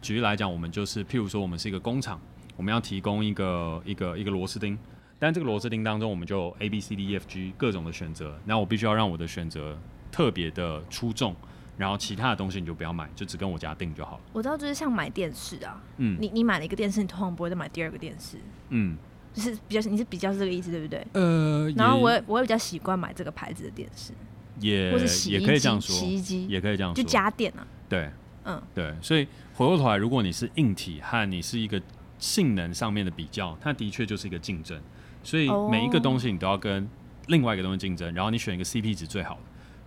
[0.01, 2.21] 举例来讲，我们就是譬如说，我们是一个工厂，
[2.57, 4.79] 我们要提供一个一个一个螺丝钉，
[5.19, 9.77] 但这个螺丝钉当中，我们就有 A B C D E F G 各种的选择，那我必须要让我的选择
[10.13, 11.35] 特别的出众。
[11.77, 14.23] 然后其他的东西你就不要买，就只跟我家订就好了。
[14.33, 18.37] 我知道，就是像买电视啊，嗯，你你买了一个电视，你通常不会再买第二个电视，
[18.71, 18.97] 嗯，
[19.35, 21.07] 就是比较你是比较是这个意思，对不对？
[21.13, 24.13] 呃，然后我我也比较习惯买这个牌子的电视，
[24.61, 27.67] 也或是洗，也可以这样说，洗衣机也可以这样说，就家电啊。
[27.89, 28.11] 对，
[28.45, 31.81] 嗯，对，所以回过头来，如果你是硬体和你是一个
[32.19, 34.81] 性能上面的比较，它的确就是一个竞争，
[35.23, 36.89] 所以每一个东西你都要跟
[37.29, 39.41] 另外一个东西竞争，然后你选一个 CP 值最好的。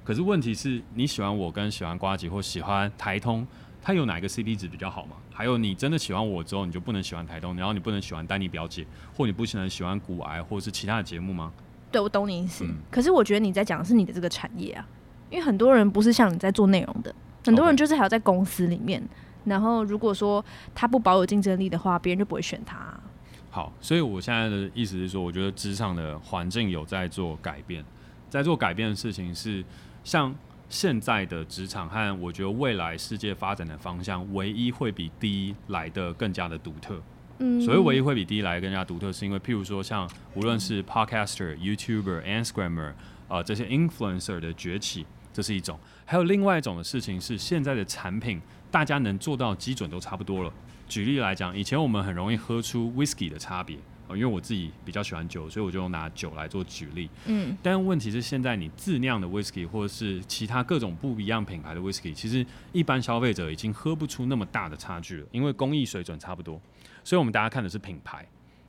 [0.04, 3.46] 可是问题是，你喜欢我跟喜欢瓜吉或喜欢台通
[3.82, 5.16] 他有哪一个 CP 值比较好吗？
[5.34, 11.52] 还有你真的喜欢我之后，你就不能喜欢台东，然后你不能喜欢丹尼表姐，或你不能喜欢骨癌，或者是其他的节目吗？
[11.92, 12.64] 对，我懂你意思。
[12.64, 14.88] 嗯、可是我觉得你在讲的是你的这个产业啊，
[15.32, 17.14] 因为很多人不是像你在做内容的，
[17.44, 19.02] 很多人就是还要在公司里面。
[19.46, 23.04] 然后如果说他不保有竞争力的话，别人就不会选他、啊。
[23.50, 27.84] 好，所以我现在的意思是说，我觉得职场的环境有在做改变，
[28.30, 29.66] 在做改变的事情是
[30.04, 30.36] 像。
[30.72, 37.00] 现在的职场和我觉得未来世界发展的方向，唯一会比第一来的更加的独特。
[37.40, 42.94] 嗯，所谓唯一会比第一来的更加独特，是因为譬如说像无论是 Podcaster、YouTuber、Instagramer
[43.28, 50.54] 啊这些 Influencer 的崛起，这是一种；还有另外一种的事情是，现在的产品大家能做到基准都差不多了。
[50.88, 53.78] 举例来讲，以前我们很容易喝出 Whisky 的差别。
[54.16, 57.10] 因为我自己比较喜欢酒，所以我就拿酒来做举例。
[57.26, 66.60] 嗯，但问题是现在你自酿的 whisky 或者是其他各种不一样品牌的 whisky，其实一般消费者已经喝不出那么大的差距了，因为工艺水准差不多。
[67.04, 68.28] 所以我们大家看的是品牌。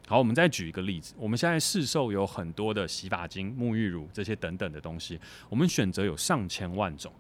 [0.09, 7.13] 好，我们再举一个例子，我们现在市售有很多的洗发精、沐浴乳这些等等的东西，我们选择有上千万种。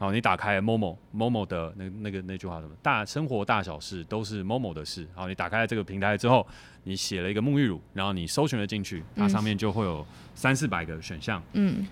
[0.00, 2.72] 好，你打开 Momo Momo 的那那个那句话什么？
[2.80, 5.04] 大生活大小事都是 Momo 的事。
[5.12, 6.46] 好，你打开这个平台之后，
[6.84, 10.06] 你写了一个沐浴乳，然后你搜寻了进去，它上面就会有
[10.36, 11.42] 三四百个选项。
[11.54, 11.84] 嗯，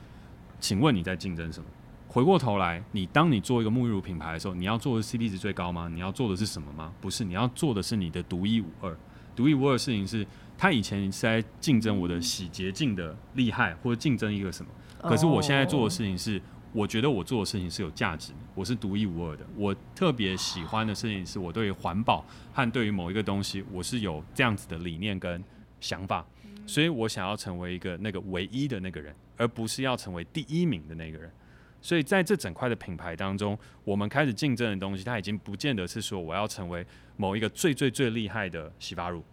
[0.61, 1.67] 请问你在竞争什么？
[2.07, 5.91] 回过头来，你当你做一个沐浴乳品牌的时候，你要做的 CP 值最高吗？
[5.93, 6.93] 你要做的是什么吗？
[7.01, 8.97] 不是，你要做的是你的独一无二。
[9.35, 10.25] 独一无二的事情是，
[10.57, 14.71] 他以前是在竞争我的洗洁精的厉害，或者竞争一个什么？
[15.03, 16.41] 可是我现在做的事情是。
[16.77, 19.47] 我觉得我做的事情是有价值的，我是独一无二的。
[19.57, 25.43] 我特别喜欢的事情是我对于环保和对于某一个东西，我是有这样子的理念跟
[25.81, 26.23] 想法，
[26.67, 31.33] 所以我想要成为一个那个唯一的那个人，而不是要成为第一名的那个人。
[31.81, 36.87] 所以在这整块的品牌当中，我们开始竞争的东西，它已经不见得是说我要成为
[37.17, 39.25] 某一个最最最厉害的洗发乳，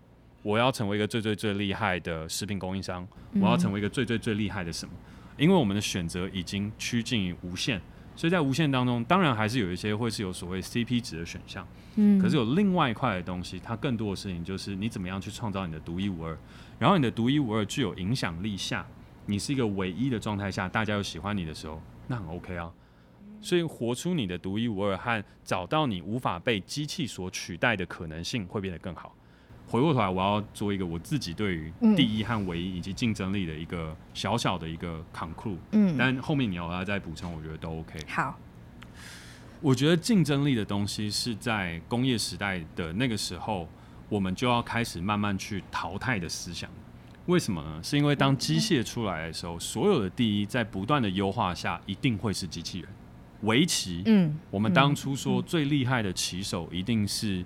[0.44, 3.06] 我要成为一个最最最厉害的食品供应商，
[3.42, 4.94] 我要成为一个最最最厉害的什么。
[5.38, 7.82] 因为我们的选择已经趋近于无限，
[8.15, 11.67] 所以在无限当中，当然还是有一些会是有所谓 CP 值的选项。
[11.96, 16.38] 嗯，可是有另外一块的东西，它更多的事情就是你怎么样去创造你的独一无二，
[16.80, 18.86] 然后你的独一无二具有影响力下，
[19.26, 22.72] 你是一个唯一的状态下，大家又喜欢你的时候，那很 OK 啊。
[23.41, 29.13] 所以活出你的独一无二和找到你无法被机器所取代的可能性，会变得更好。
[29.74, 35.58] 回过头来，我要做一个我自己对于第一和唯一以及竞争力的一个小小的一个 conclude。
[35.72, 38.00] 嗯，但后面你要再补充，我觉得都 OK。
[38.08, 38.38] 好，
[39.62, 43.68] 我觉得竞争力的东西是在工业时代的那个时候，
[44.10, 46.70] 我们就要开始慢慢去淘汰的思想。
[47.26, 47.82] 为什么呢？
[47.82, 52.90] 是因为当机械出来的时候，所有的第一在不断的优化下，一定会是机器人。
[53.42, 57.44] 围棋，嗯，我们当初说最厉害的棋手一定是。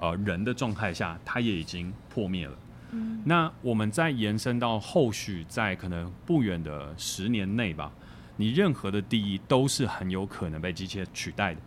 [0.00, 2.58] 呃，人的状态下，它也已经破灭了。
[2.92, 7.92] 嗯，那我们再延伸到后续，在可能不远的十年内吧，
[8.36, 11.60] 你任何的第一都是很有可能被机器取代的。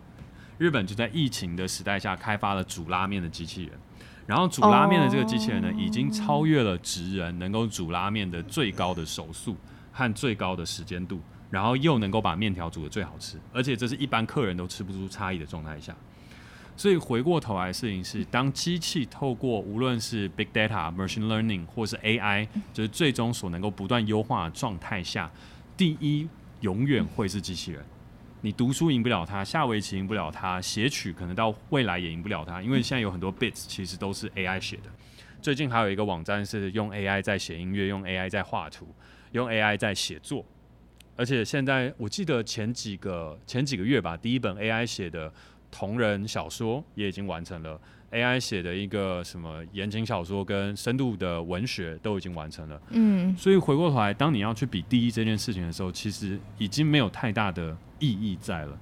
[0.57, 3.71] 日本就在疫情的时代下开发了煮拉面的机器人，
[4.25, 9.55] 然后煮拉面的这个机器人呢，已经超越了职人能够煮拉面的最高的手速
[9.91, 15.95] 和最高的时间度，然后又能够把面条煮得最好吃，而且这是一般客人都吃不出差异的状态下。
[16.75, 25.31] 所以回过头来事情是，当机器透过无论是 big data、machine learning 或是 AI，就是最终所能够不断优化的状态下，
[25.77, 26.27] 第一
[26.61, 27.85] 永远会是机器人。
[28.41, 34.89] 你读书赢不了它，下围棋赢不了它，写曲可能到未来也赢不了它，因为现在有很多 bits 其实都是 AI 写的。
[35.41, 38.87] 最近还有一个网站是用 AI 在写音乐，用 AI 在画图，
[39.33, 40.43] 用 AI 在写作。
[41.15, 45.31] 而且现在我记得前几个前几个月吧，第一本 AI 写的。
[45.75, 47.79] 同人小说也已经完成了
[48.11, 52.79] ，AI 写的一个什么言情小说跟深度的文学都已经完成了。
[52.91, 58.77] 嗯，所以回过头来，当你要去比第一这件事情的时候，其实已经没有太大的意义在了。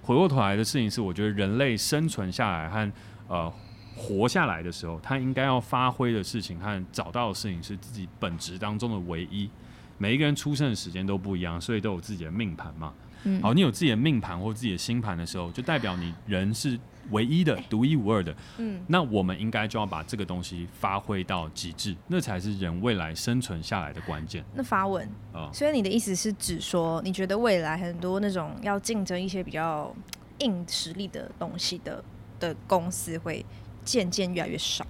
[0.00, 2.92] 回过头来的事情是，我觉得人类生存下来和
[3.26, 3.52] 呃
[3.96, 9.50] 活下来的时候，他应该要发挥的事情和找到的事情是自己本职当中的唯一。
[9.98, 12.94] 每一个人出生的时间都不一样，所以都有自己的命盘嘛。
[13.24, 16.78] 嗯、好，你有自己的命盘或自己的星盘的时候，就代表你人是
[17.10, 18.34] 唯一的、独一无二的。
[18.58, 24.44] 嗯，那我们应该就要把这个东西发挥到极致，那才是人未来生存下来的关键。
[24.54, 29.94] 那发问啊，所以你的意思是指说，你觉得未来很多那种要竞争一些比较
[30.38, 32.04] 硬实力的东西的
[32.38, 33.44] 的公司会
[33.84, 34.86] 渐渐越来越少，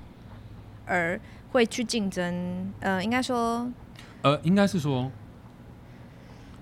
[0.85, 1.19] 而
[1.53, 2.73] 会去竞争？
[2.81, 3.67] 呃，应该说，
[4.23, 5.11] 呃，应该是说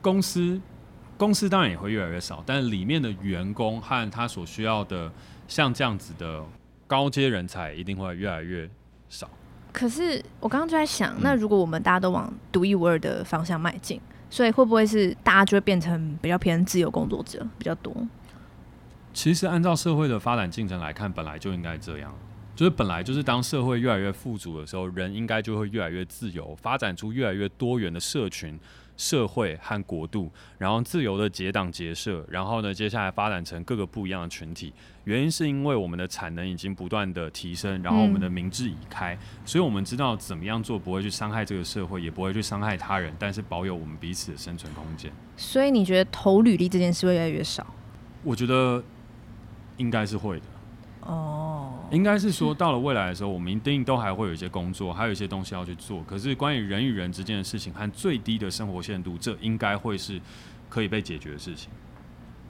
[0.00, 0.60] 公司。
[1.16, 5.10] 公司当然也会越来越少，但里面的员工和他所需要的
[5.48, 6.44] 像这样子的
[6.86, 8.68] 高阶人才一定会越来越
[9.08, 9.28] 少。
[9.72, 14.00] 可是我刚刚就在想，那如果我们大家都往独一无二的方向迈进，
[14.30, 17.94] 所以会不会是大家就会变成比较偏自由工作者比较多？
[19.12, 22.14] 其实按照社会的发展进程来看，本来就应该这样，
[22.56, 28.58] 就是本来就是当社会越来越富足的时候，人应该就会越来越自由，发展出越来越多元的社群。
[28.98, 34.72] 社会和国度，然后自由的结党结社，然后呢，接下来发展成各个不一样的群体。
[35.04, 45.12] 原因是因为我们的产能已经不断的提升，然后我们的民智已开，嗯，所以我们知道怎么样做不会去伤害这个社会，也不会去伤害他人，但是保有我们彼此的生存空间。
[45.36, 47.66] 所以你觉得投履历这件事会越来越少？
[48.24, 48.82] 我觉得
[49.76, 50.46] 应该是会的。
[51.06, 56.02] 哦，应该是说，到了未来的时候，我们一定都还会有一些工作，还有一些东西要去做。
[56.02, 60.20] 可是，关于人与人之间的事情和最低的生活限度，这应该会是
[60.68, 61.70] 可以被解决的事情。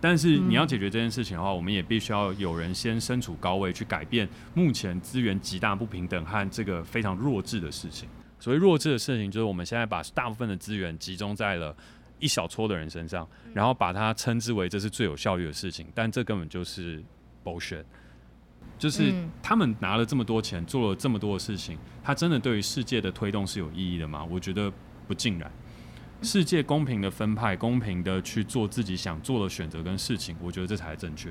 [0.01, 8.09] 但是，你要解决这件事情的话，我们也必须要有人先身处高位，去改变目前资源极大不平等和这个非常弱智的事情。
[8.39, 11.75] 所谓弱智的事情，就是我们现在把大部分的资源集中在了
[12.19, 17.03] 一小撮的人身上，然后把它称之为这是最有效率的事情，但这根本就是
[17.45, 17.85] bullshit。
[18.79, 24.25] 就是他们拿了这么多钱，做了这么多的事情，他真的对于世界的推动是有意义的吗？
[24.25, 24.73] 我觉得
[25.07, 25.51] 不尽然。
[26.23, 31.31] 世界公平的分派，公平的去做自己想做的选择跟事情，我觉得这才是正确。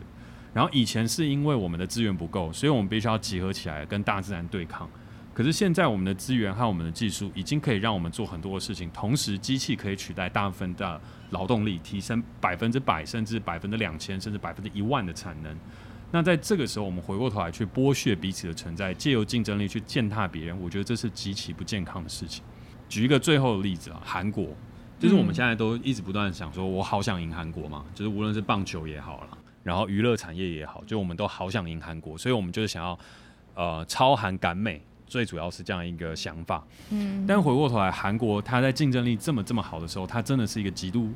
[0.54, 4.90] 然后以前是因为我们的资源不够，所以我们必须要集合起来跟大自然对抗。
[5.34, 15.54] 可是现在我们的资源和我们的技术已经可以让我们做很多的事情，同时机器可以取代大部分的劳动力，提升百分之百，甚至百分之两千，甚至百分之一万的产能。
[16.12, 22.44] 那在这个时候，我们回过头来去剥削彼此的存在，借由竞争力去践踏别人，我觉得这是极其不健康的事情。
[22.88, 24.48] 举一个最后的例子啊，韩国，
[25.00, 32.98] 就是我们现在都一直不断想说，我好想赢韩国嘛，就是无论是棒球也好了，然后娱乐产业也好，就我们都好想赢韩国，所以我们就是想要
[33.56, 36.66] 呃超韩赶美，最主要是这样一个想法。
[36.92, 41.12] 嗯，但回过头来，韩国它在竞争力这么这么好的时候，它真的是一个极度。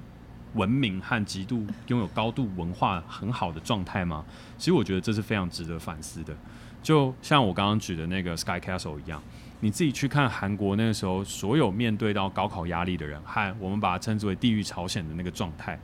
[0.53, 4.25] 文明和极度拥有高度文化很好的状态吗？
[4.57, 6.35] 其实我觉得这是非常值得反思的。
[6.81, 9.21] 就像我刚刚举的那个 Sky Castle 一样，
[9.59, 15.77] 你自己去看韩国那个时候，所有面对到高考压力的人，和我们把它称之为地狱朝鲜的那个状态，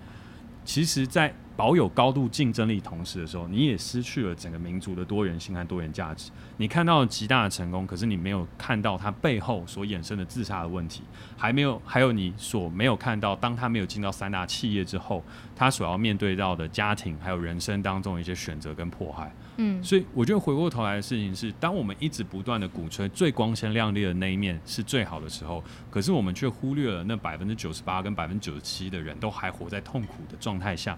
[0.64, 6.30] 其实，在保有高度竞争力同时的时候，你也失去了整个民族的多元性和多元价值。
[6.58, 11.02] 你看到了极大的成功，可是你没有看到它背后所衍生的自杀的问题，
[11.38, 15.24] 还没有，还有你所没有看到，当他没有进到三大企业之后，
[15.56, 19.34] 他所要面对到的家庭还有人生当中的一些选择跟迫害。
[19.58, 30.98] 嗯，所以我觉得回过头来的事情是，当我们一直不断的鼓吹最光鲜亮丽的那一面是最好的时候，可是我们却忽略了那百分之九十八跟百分之九十七的人都还活在痛苦的状态下。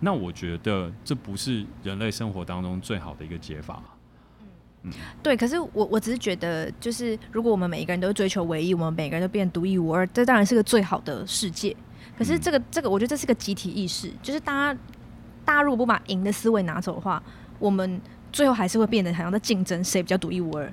[0.00, 3.82] 那我觉得这不是人类生活当中最好的一个解法。
[4.82, 4.92] 嗯，
[5.22, 5.36] 对。
[5.36, 11.74] 可是我我只是觉得，就是如果我们每一个人都追求唯一，我们每个人都变独一无二，这当然是个最好的世界。
[12.16, 14.80] 可是这个这个，我觉得这是个集体意识，就是大家
[15.44, 17.22] 大家如果不把赢的思维拿走的话，
[17.58, 18.00] 我们
[18.32, 20.72] 最后还是会变得好像在竞争谁比较独一无二。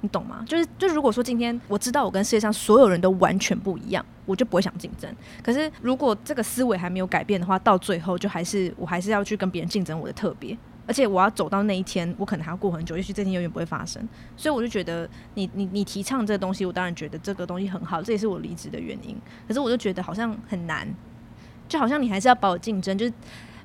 [0.00, 0.44] 你懂吗？
[0.46, 5.12] 就是，就如果说今天我知道我跟世界上所有人都完全不一样，我就不会想竞争。
[5.42, 14.00] 可是如果这个思维还没有改变的话，到最后就还是我还是要去跟别人竞争我的特别，而且我要走到那一天，我可能还要过很久，也许这天永远不会发生。
[14.36, 19.16] 所以我就觉得你，你你提倡这个东西，我当然觉得这个东西很好，这也是我离职的原因。
[19.48, 20.86] 可是我就觉得好像很难，
[21.66, 23.12] 就好像你还是要把我竞争，就是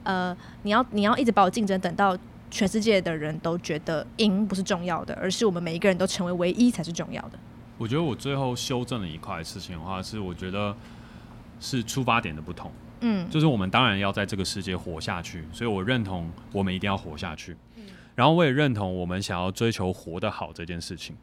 [0.01, 2.17] 呃，你要你要一直把我竞争，等到。
[2.53, 7.39] 全世界的人都觉得赢不是重要的，而是我们每一个人都成为唯一才是重要的。
[7.79, 10.75] 我觉得我最后修正了一块事情的话，是我觉得
[11.59, 12.71] 是出发点的不同。
[13.01, 17.57] 嗯，就是我们当然要在这个世界活下去，所以我认同我们一定要活下去。
[17.75, 21.15] 嗯，然后我也认同我们想要追求活得好这件事情，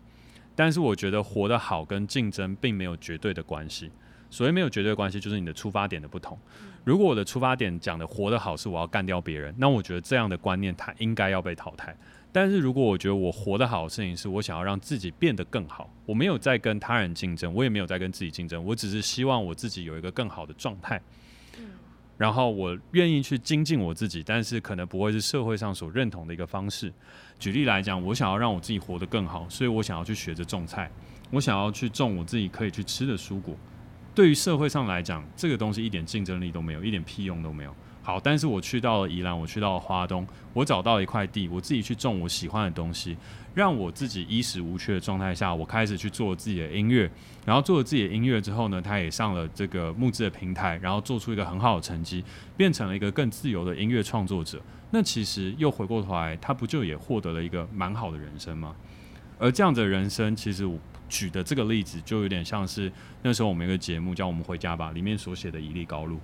[0.57, 3.93] 但是我觉得活得好跟竞争并没有绝对的关系。
[4.29, 6.37] 所谓没有绝对的关系，就是你的出发点的不同。
[6.85, 11.97] 如果我的出发点讲的活得好是我要干掉别人，那我觉得这样的观念它应该要被淘汰。
[12.33, 21.01] 但是如果我觉得我活得好的事情是我想要让自己变得更好，我没有在跟他人竞争，我也没有在跟自己竞争，我只是希望我自己有一个更好的状态。
[22.17, 26.93] 然后我愿意去精进我自己，但是可能不会是社会上所认同的一个方式。
[27.39, 30.91] 举例来讲，我想要让我自己活得更好，所以我想要去学着种菜，
[31.31, 33.57] 我想要去种我自己可以去吃的蔬果。
[34.15, 37.75] 对于社会上来讲，这个东西一点竞争力都没有，一点屁用都没有。
[38.03, 43.17] 好，但是我去到了宜兰，我去到了花东，我找到一块地，我自己去种我喜欢的东西，
[43.55, 47.09] 让我自己衣食无缺的状态下，我开始去做自己的音乐。
[47.45, 52.25] 然后做了自己的音乐之后呢，他也上了这个募资的平台，然后做出一个很好的成绩，
[52.57, 54.61] 变成了一个更自由的音乐创作者。
[54.91, 58.75] 那其实又回过头来，他不就也获得了一个蛮好的人生吗？
[59.39, 60.79] 而这样的人生，其实我
[61.11, 62.91] 举的这个例子，就有点像是
[63.23, 66.19] 那时候我们有一个节目叫《我们回家吧》里面所写的以利高路。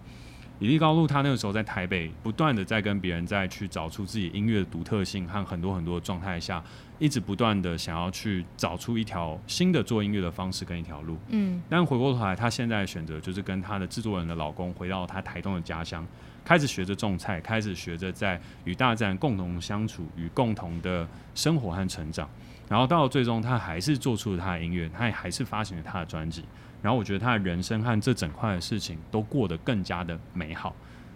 [0.59, 6.65] 以利高路他那个时候在台北，不断的在跟别人在去找出自己音乐的独特性和很多很多的状态下，
[6.99, 11.19] 一直不断的想要去找出一条新的做音乐的方式跟一条路。
[11.29, 16.07] 嗯，但回过头来，他现在的选择就是跟他的制作人的老公回到他台东的家乡，
[16.43, 22.27] 开始学着种菜，开始学着在与大自然共同相处，与共同的生活和成长。
[22.69, 26.45] 然后到了最终，他还是做出了他的音乐，他也还是发行了他的专辑。
[26.83, 30.75] 然后我觉得他的人生和这整块的事情都过得更加的美好，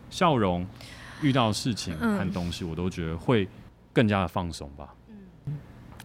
[0.09, 0.67] 笑容，
[1.23, 3.49] 遇到事情和东西，我都觉得会
[3.93, 4.89] 更加的放松吧。
[5.47, 5.55] 嗯，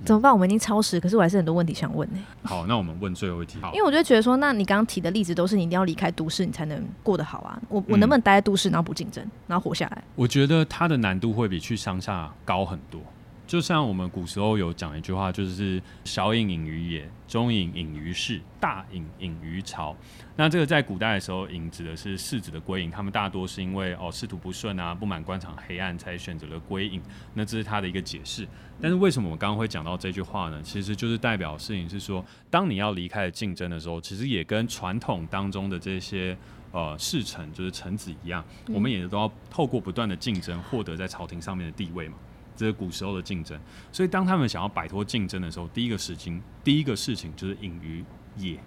[0.03, 0.31] 怎么办？
[0.31, 2.19] 我们已经超时，可是我还是很多问题想问呢。
[2.43, 3.57] 好，那我们问最后一题。
[3.73, 7.59] 因为我就觉得说，那你刚刚提的例子都是你一定要离开都市，你才能过得好啊。
[7.69, 10.03] 我我能不能待在都市，然后不竞争，然后活下来？
[10.15, 13.01] 我觉得它的难度会比去乡下高很多。
[13.47, 19.95] 就像我们古时候有讲一句话，就是“小隐隐于野，中隐隐于市，大隐隐于朝”。
[20.35, 27.01] 那这个在古代的时候，隐指的是世子的归隐，他们大多是因为哦仕途不顺啊，不满官场黑暗，才选择了归隐。
[27.35, 28.47] 那这是他的一个解释。
[28.81, 30.61] 但是为什么我刚刚会讲到这句话呢？
[30.63, 36.35] 其实就是代表事情是说，当你要离开竞争的时候，其实也跟传统当中的这些
[36.71, 42.17] 呃士臣，就是臣子一样，我们也都要透过不断的竞争，获得在朝廷上面的地位嘛。
[42.55, 43.59] 这是古时候的竞争，
[43.91, 48.03] 所以当他们想要摆脱竞争的时候，第一个事情，第一个事情就是隐于
[48.37, 48.57] 野，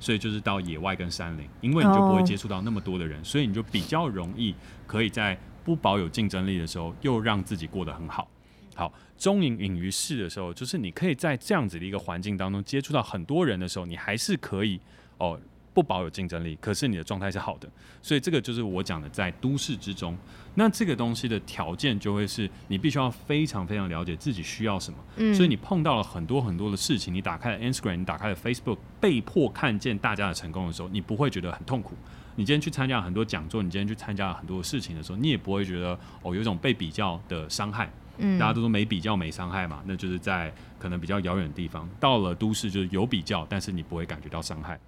[0.00, 4.54] 所以就是到野外跟山林，因为你就不会接触到那么多的人，所以你就比较容易
[4.86, 8.28] 可以在不保有竞争力的时候，又让自己过得很好。
[8.74, 14.80] 好，中隐隐于市的时候，就是你可以在这样子的一个环境当中接触到很多人的时候，你还是可以
[15.18, 15.38] 哦。
[15.74, 17.68] 不保有竞争力，可是你的状态是好的，
[18.00, 20.16] 所以这个就是我讲的在都市之中，
[20.54, 31.94] 那这个东西的条件就会是你必须要非常非常了解自己需要什么，嗯，所以你碰到了很多很多的事情，你打开了 Instagram，你打开了 Facebook，被迫看见大家的成功的时候，你不会觉得很痛苦。
[32.36, 37.88] 你今天去参加很多讲座，你今天去参加了很多事情的时候，你也不会觉得哦有一种被比较的伤害，
[38.18, 44.78] 嗯，大家都说没比较没伤害嘛，那就是在可能比较遥远的地方，到了都市就是有比较，但是你不会感觉到伤害。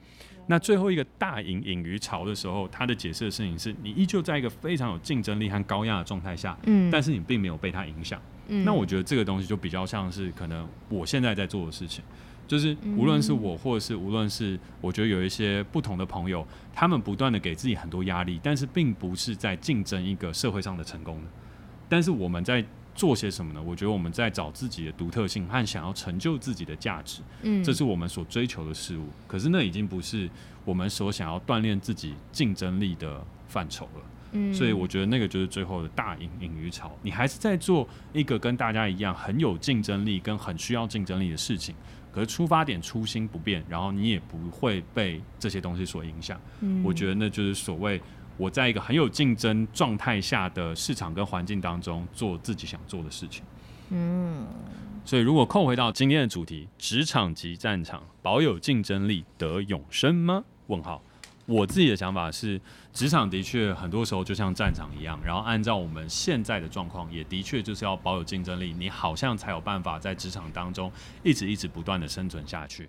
[0.49, 12.05] 那最后一个大隐隐于朝的时候，他的解释的事情是你依旧在一个非常有竞争力和高压的状态下，嗯，但是你并没有被他影响，嗯，那我觉得这个东西就比较像是可能我现在在做的事情，
[12.47, 21.31] 就是无论是我，或者是无论是我觉得有一些不同的朋友，他们不断的给自己很多压力，但是并不是在竞争一个社会上的成功的，
[21.89, 22.65] 但是我们在。
[22.97, 23.63] 做些什么呢？
[23.63, 29.05] 我觉得我们在找自己的独特性和想要成就自己的价值，嗯，这是我们所追求的事物。
[29.29, 30.29] 可是那已经不是
[30.65, 36.91] 我们所想要锻炼自己竞争力的范畴了，嗯，所以我觉得那个就是最后的大隐隐于朝。
[37.03, 41.75] 你还是在做一个跟大家一样很有竞争力、跟很需要竞争力的事情，
[42.11, 46.41] 可是出发点初心不变，然后你也不会被这些东西所影响。
[46.61, 48.01] 嗯，我觉得那就是所谓。
[48.37, 53.43] 我在一个很有竞争状态下的市场跟环境当中做自己想做的事情。
[53.91, 54.47] 嗯，
[55.05, 60.45] 所以如果扣回到今天的主题，职场及战场，保有竞争力得永生吗？
[60.67, 61.03] 问号。
[61.47, 62.61] 我自己的想法是，
[62.93, 70.91] 职场的确很多时候就像战场一样，然后按照我们现在的状况，也的确就是要保有竞争力，你好像才有办法在职场当中
[71.23, 72.89] 一直一直不断的生存下去。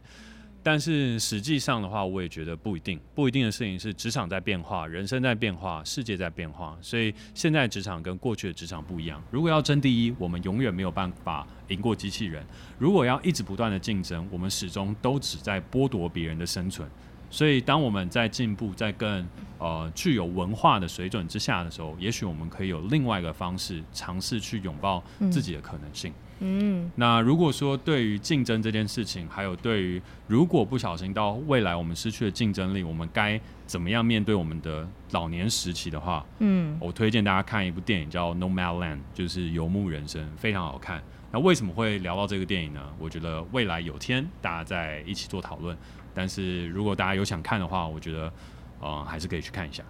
[0.70, 2.99] 但是实际上的话，我也觉得不一定。
[3.15, 6.78] 不一定的事情是，职场在变化，人生在变化，世界在变化。
[6.82, 9.24] 所以现在职场跟过去的职场不一样。
[9.32, 12.45] 如果要争第一，我们永远没有办法赢过机器人。
[12.78, 16.86] 如果要一直不断的竞争，我们始终都只在剥夺别人的生存。
[17.30, 26.12] 所以当我们在进步，在更呃具有文化的水准之下的时候，也许我们可以有另外一个方式，尝试去拥抱自己的可能性。
[26.12, 41.02] 嗯嗯，那如果说对于竞争这件事情，还有对于如果不小心到未来我们失去了竞争力，我们该怎么样面对我们的老年时期的话，嗯，我推荐大家看一部电影叫《Nomadland》，就是《游牧人生》，非常好看。
[41.32, 42.82] 那为什么会聊到这个电影呢？
[43.00, 45.76] 我觉得未来有天大家再一起做讨论。
[46.18, 48.34] 但是如果大家有想看的话，我觉得，
[48.80, 49.84] 呃，还是可以去看一下。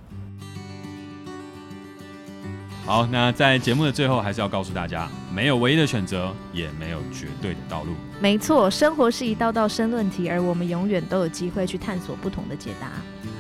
[2.86, 7.94] 好，那在节目的最后，还是要告诉大家，没有唯一的选择，也没有绝对的道路。
[8.20, 12.92] 没错，生活是一道道申论题，而我们永远都有机会去探索不同的解答。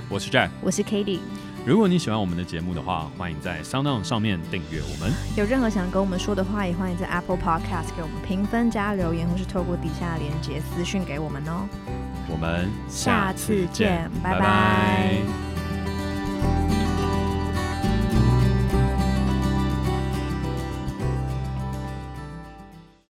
[0.07, 1.19] 我是 Jack，我是 Cady。
[1.65, 5.11] 如果你喜欢我们的节目的话，欢迎在 SoundOn 上面订阅我们。
[5.35, 11.67] 有任何想跟我们说的话，也欢迎在 Apple Podcast 给我们评分加留言，或是透过底下连接私讯给我们哦。
[12.29, 14.39] 我们下次见，拜拜。
[14.39, 15.46] 拜拜。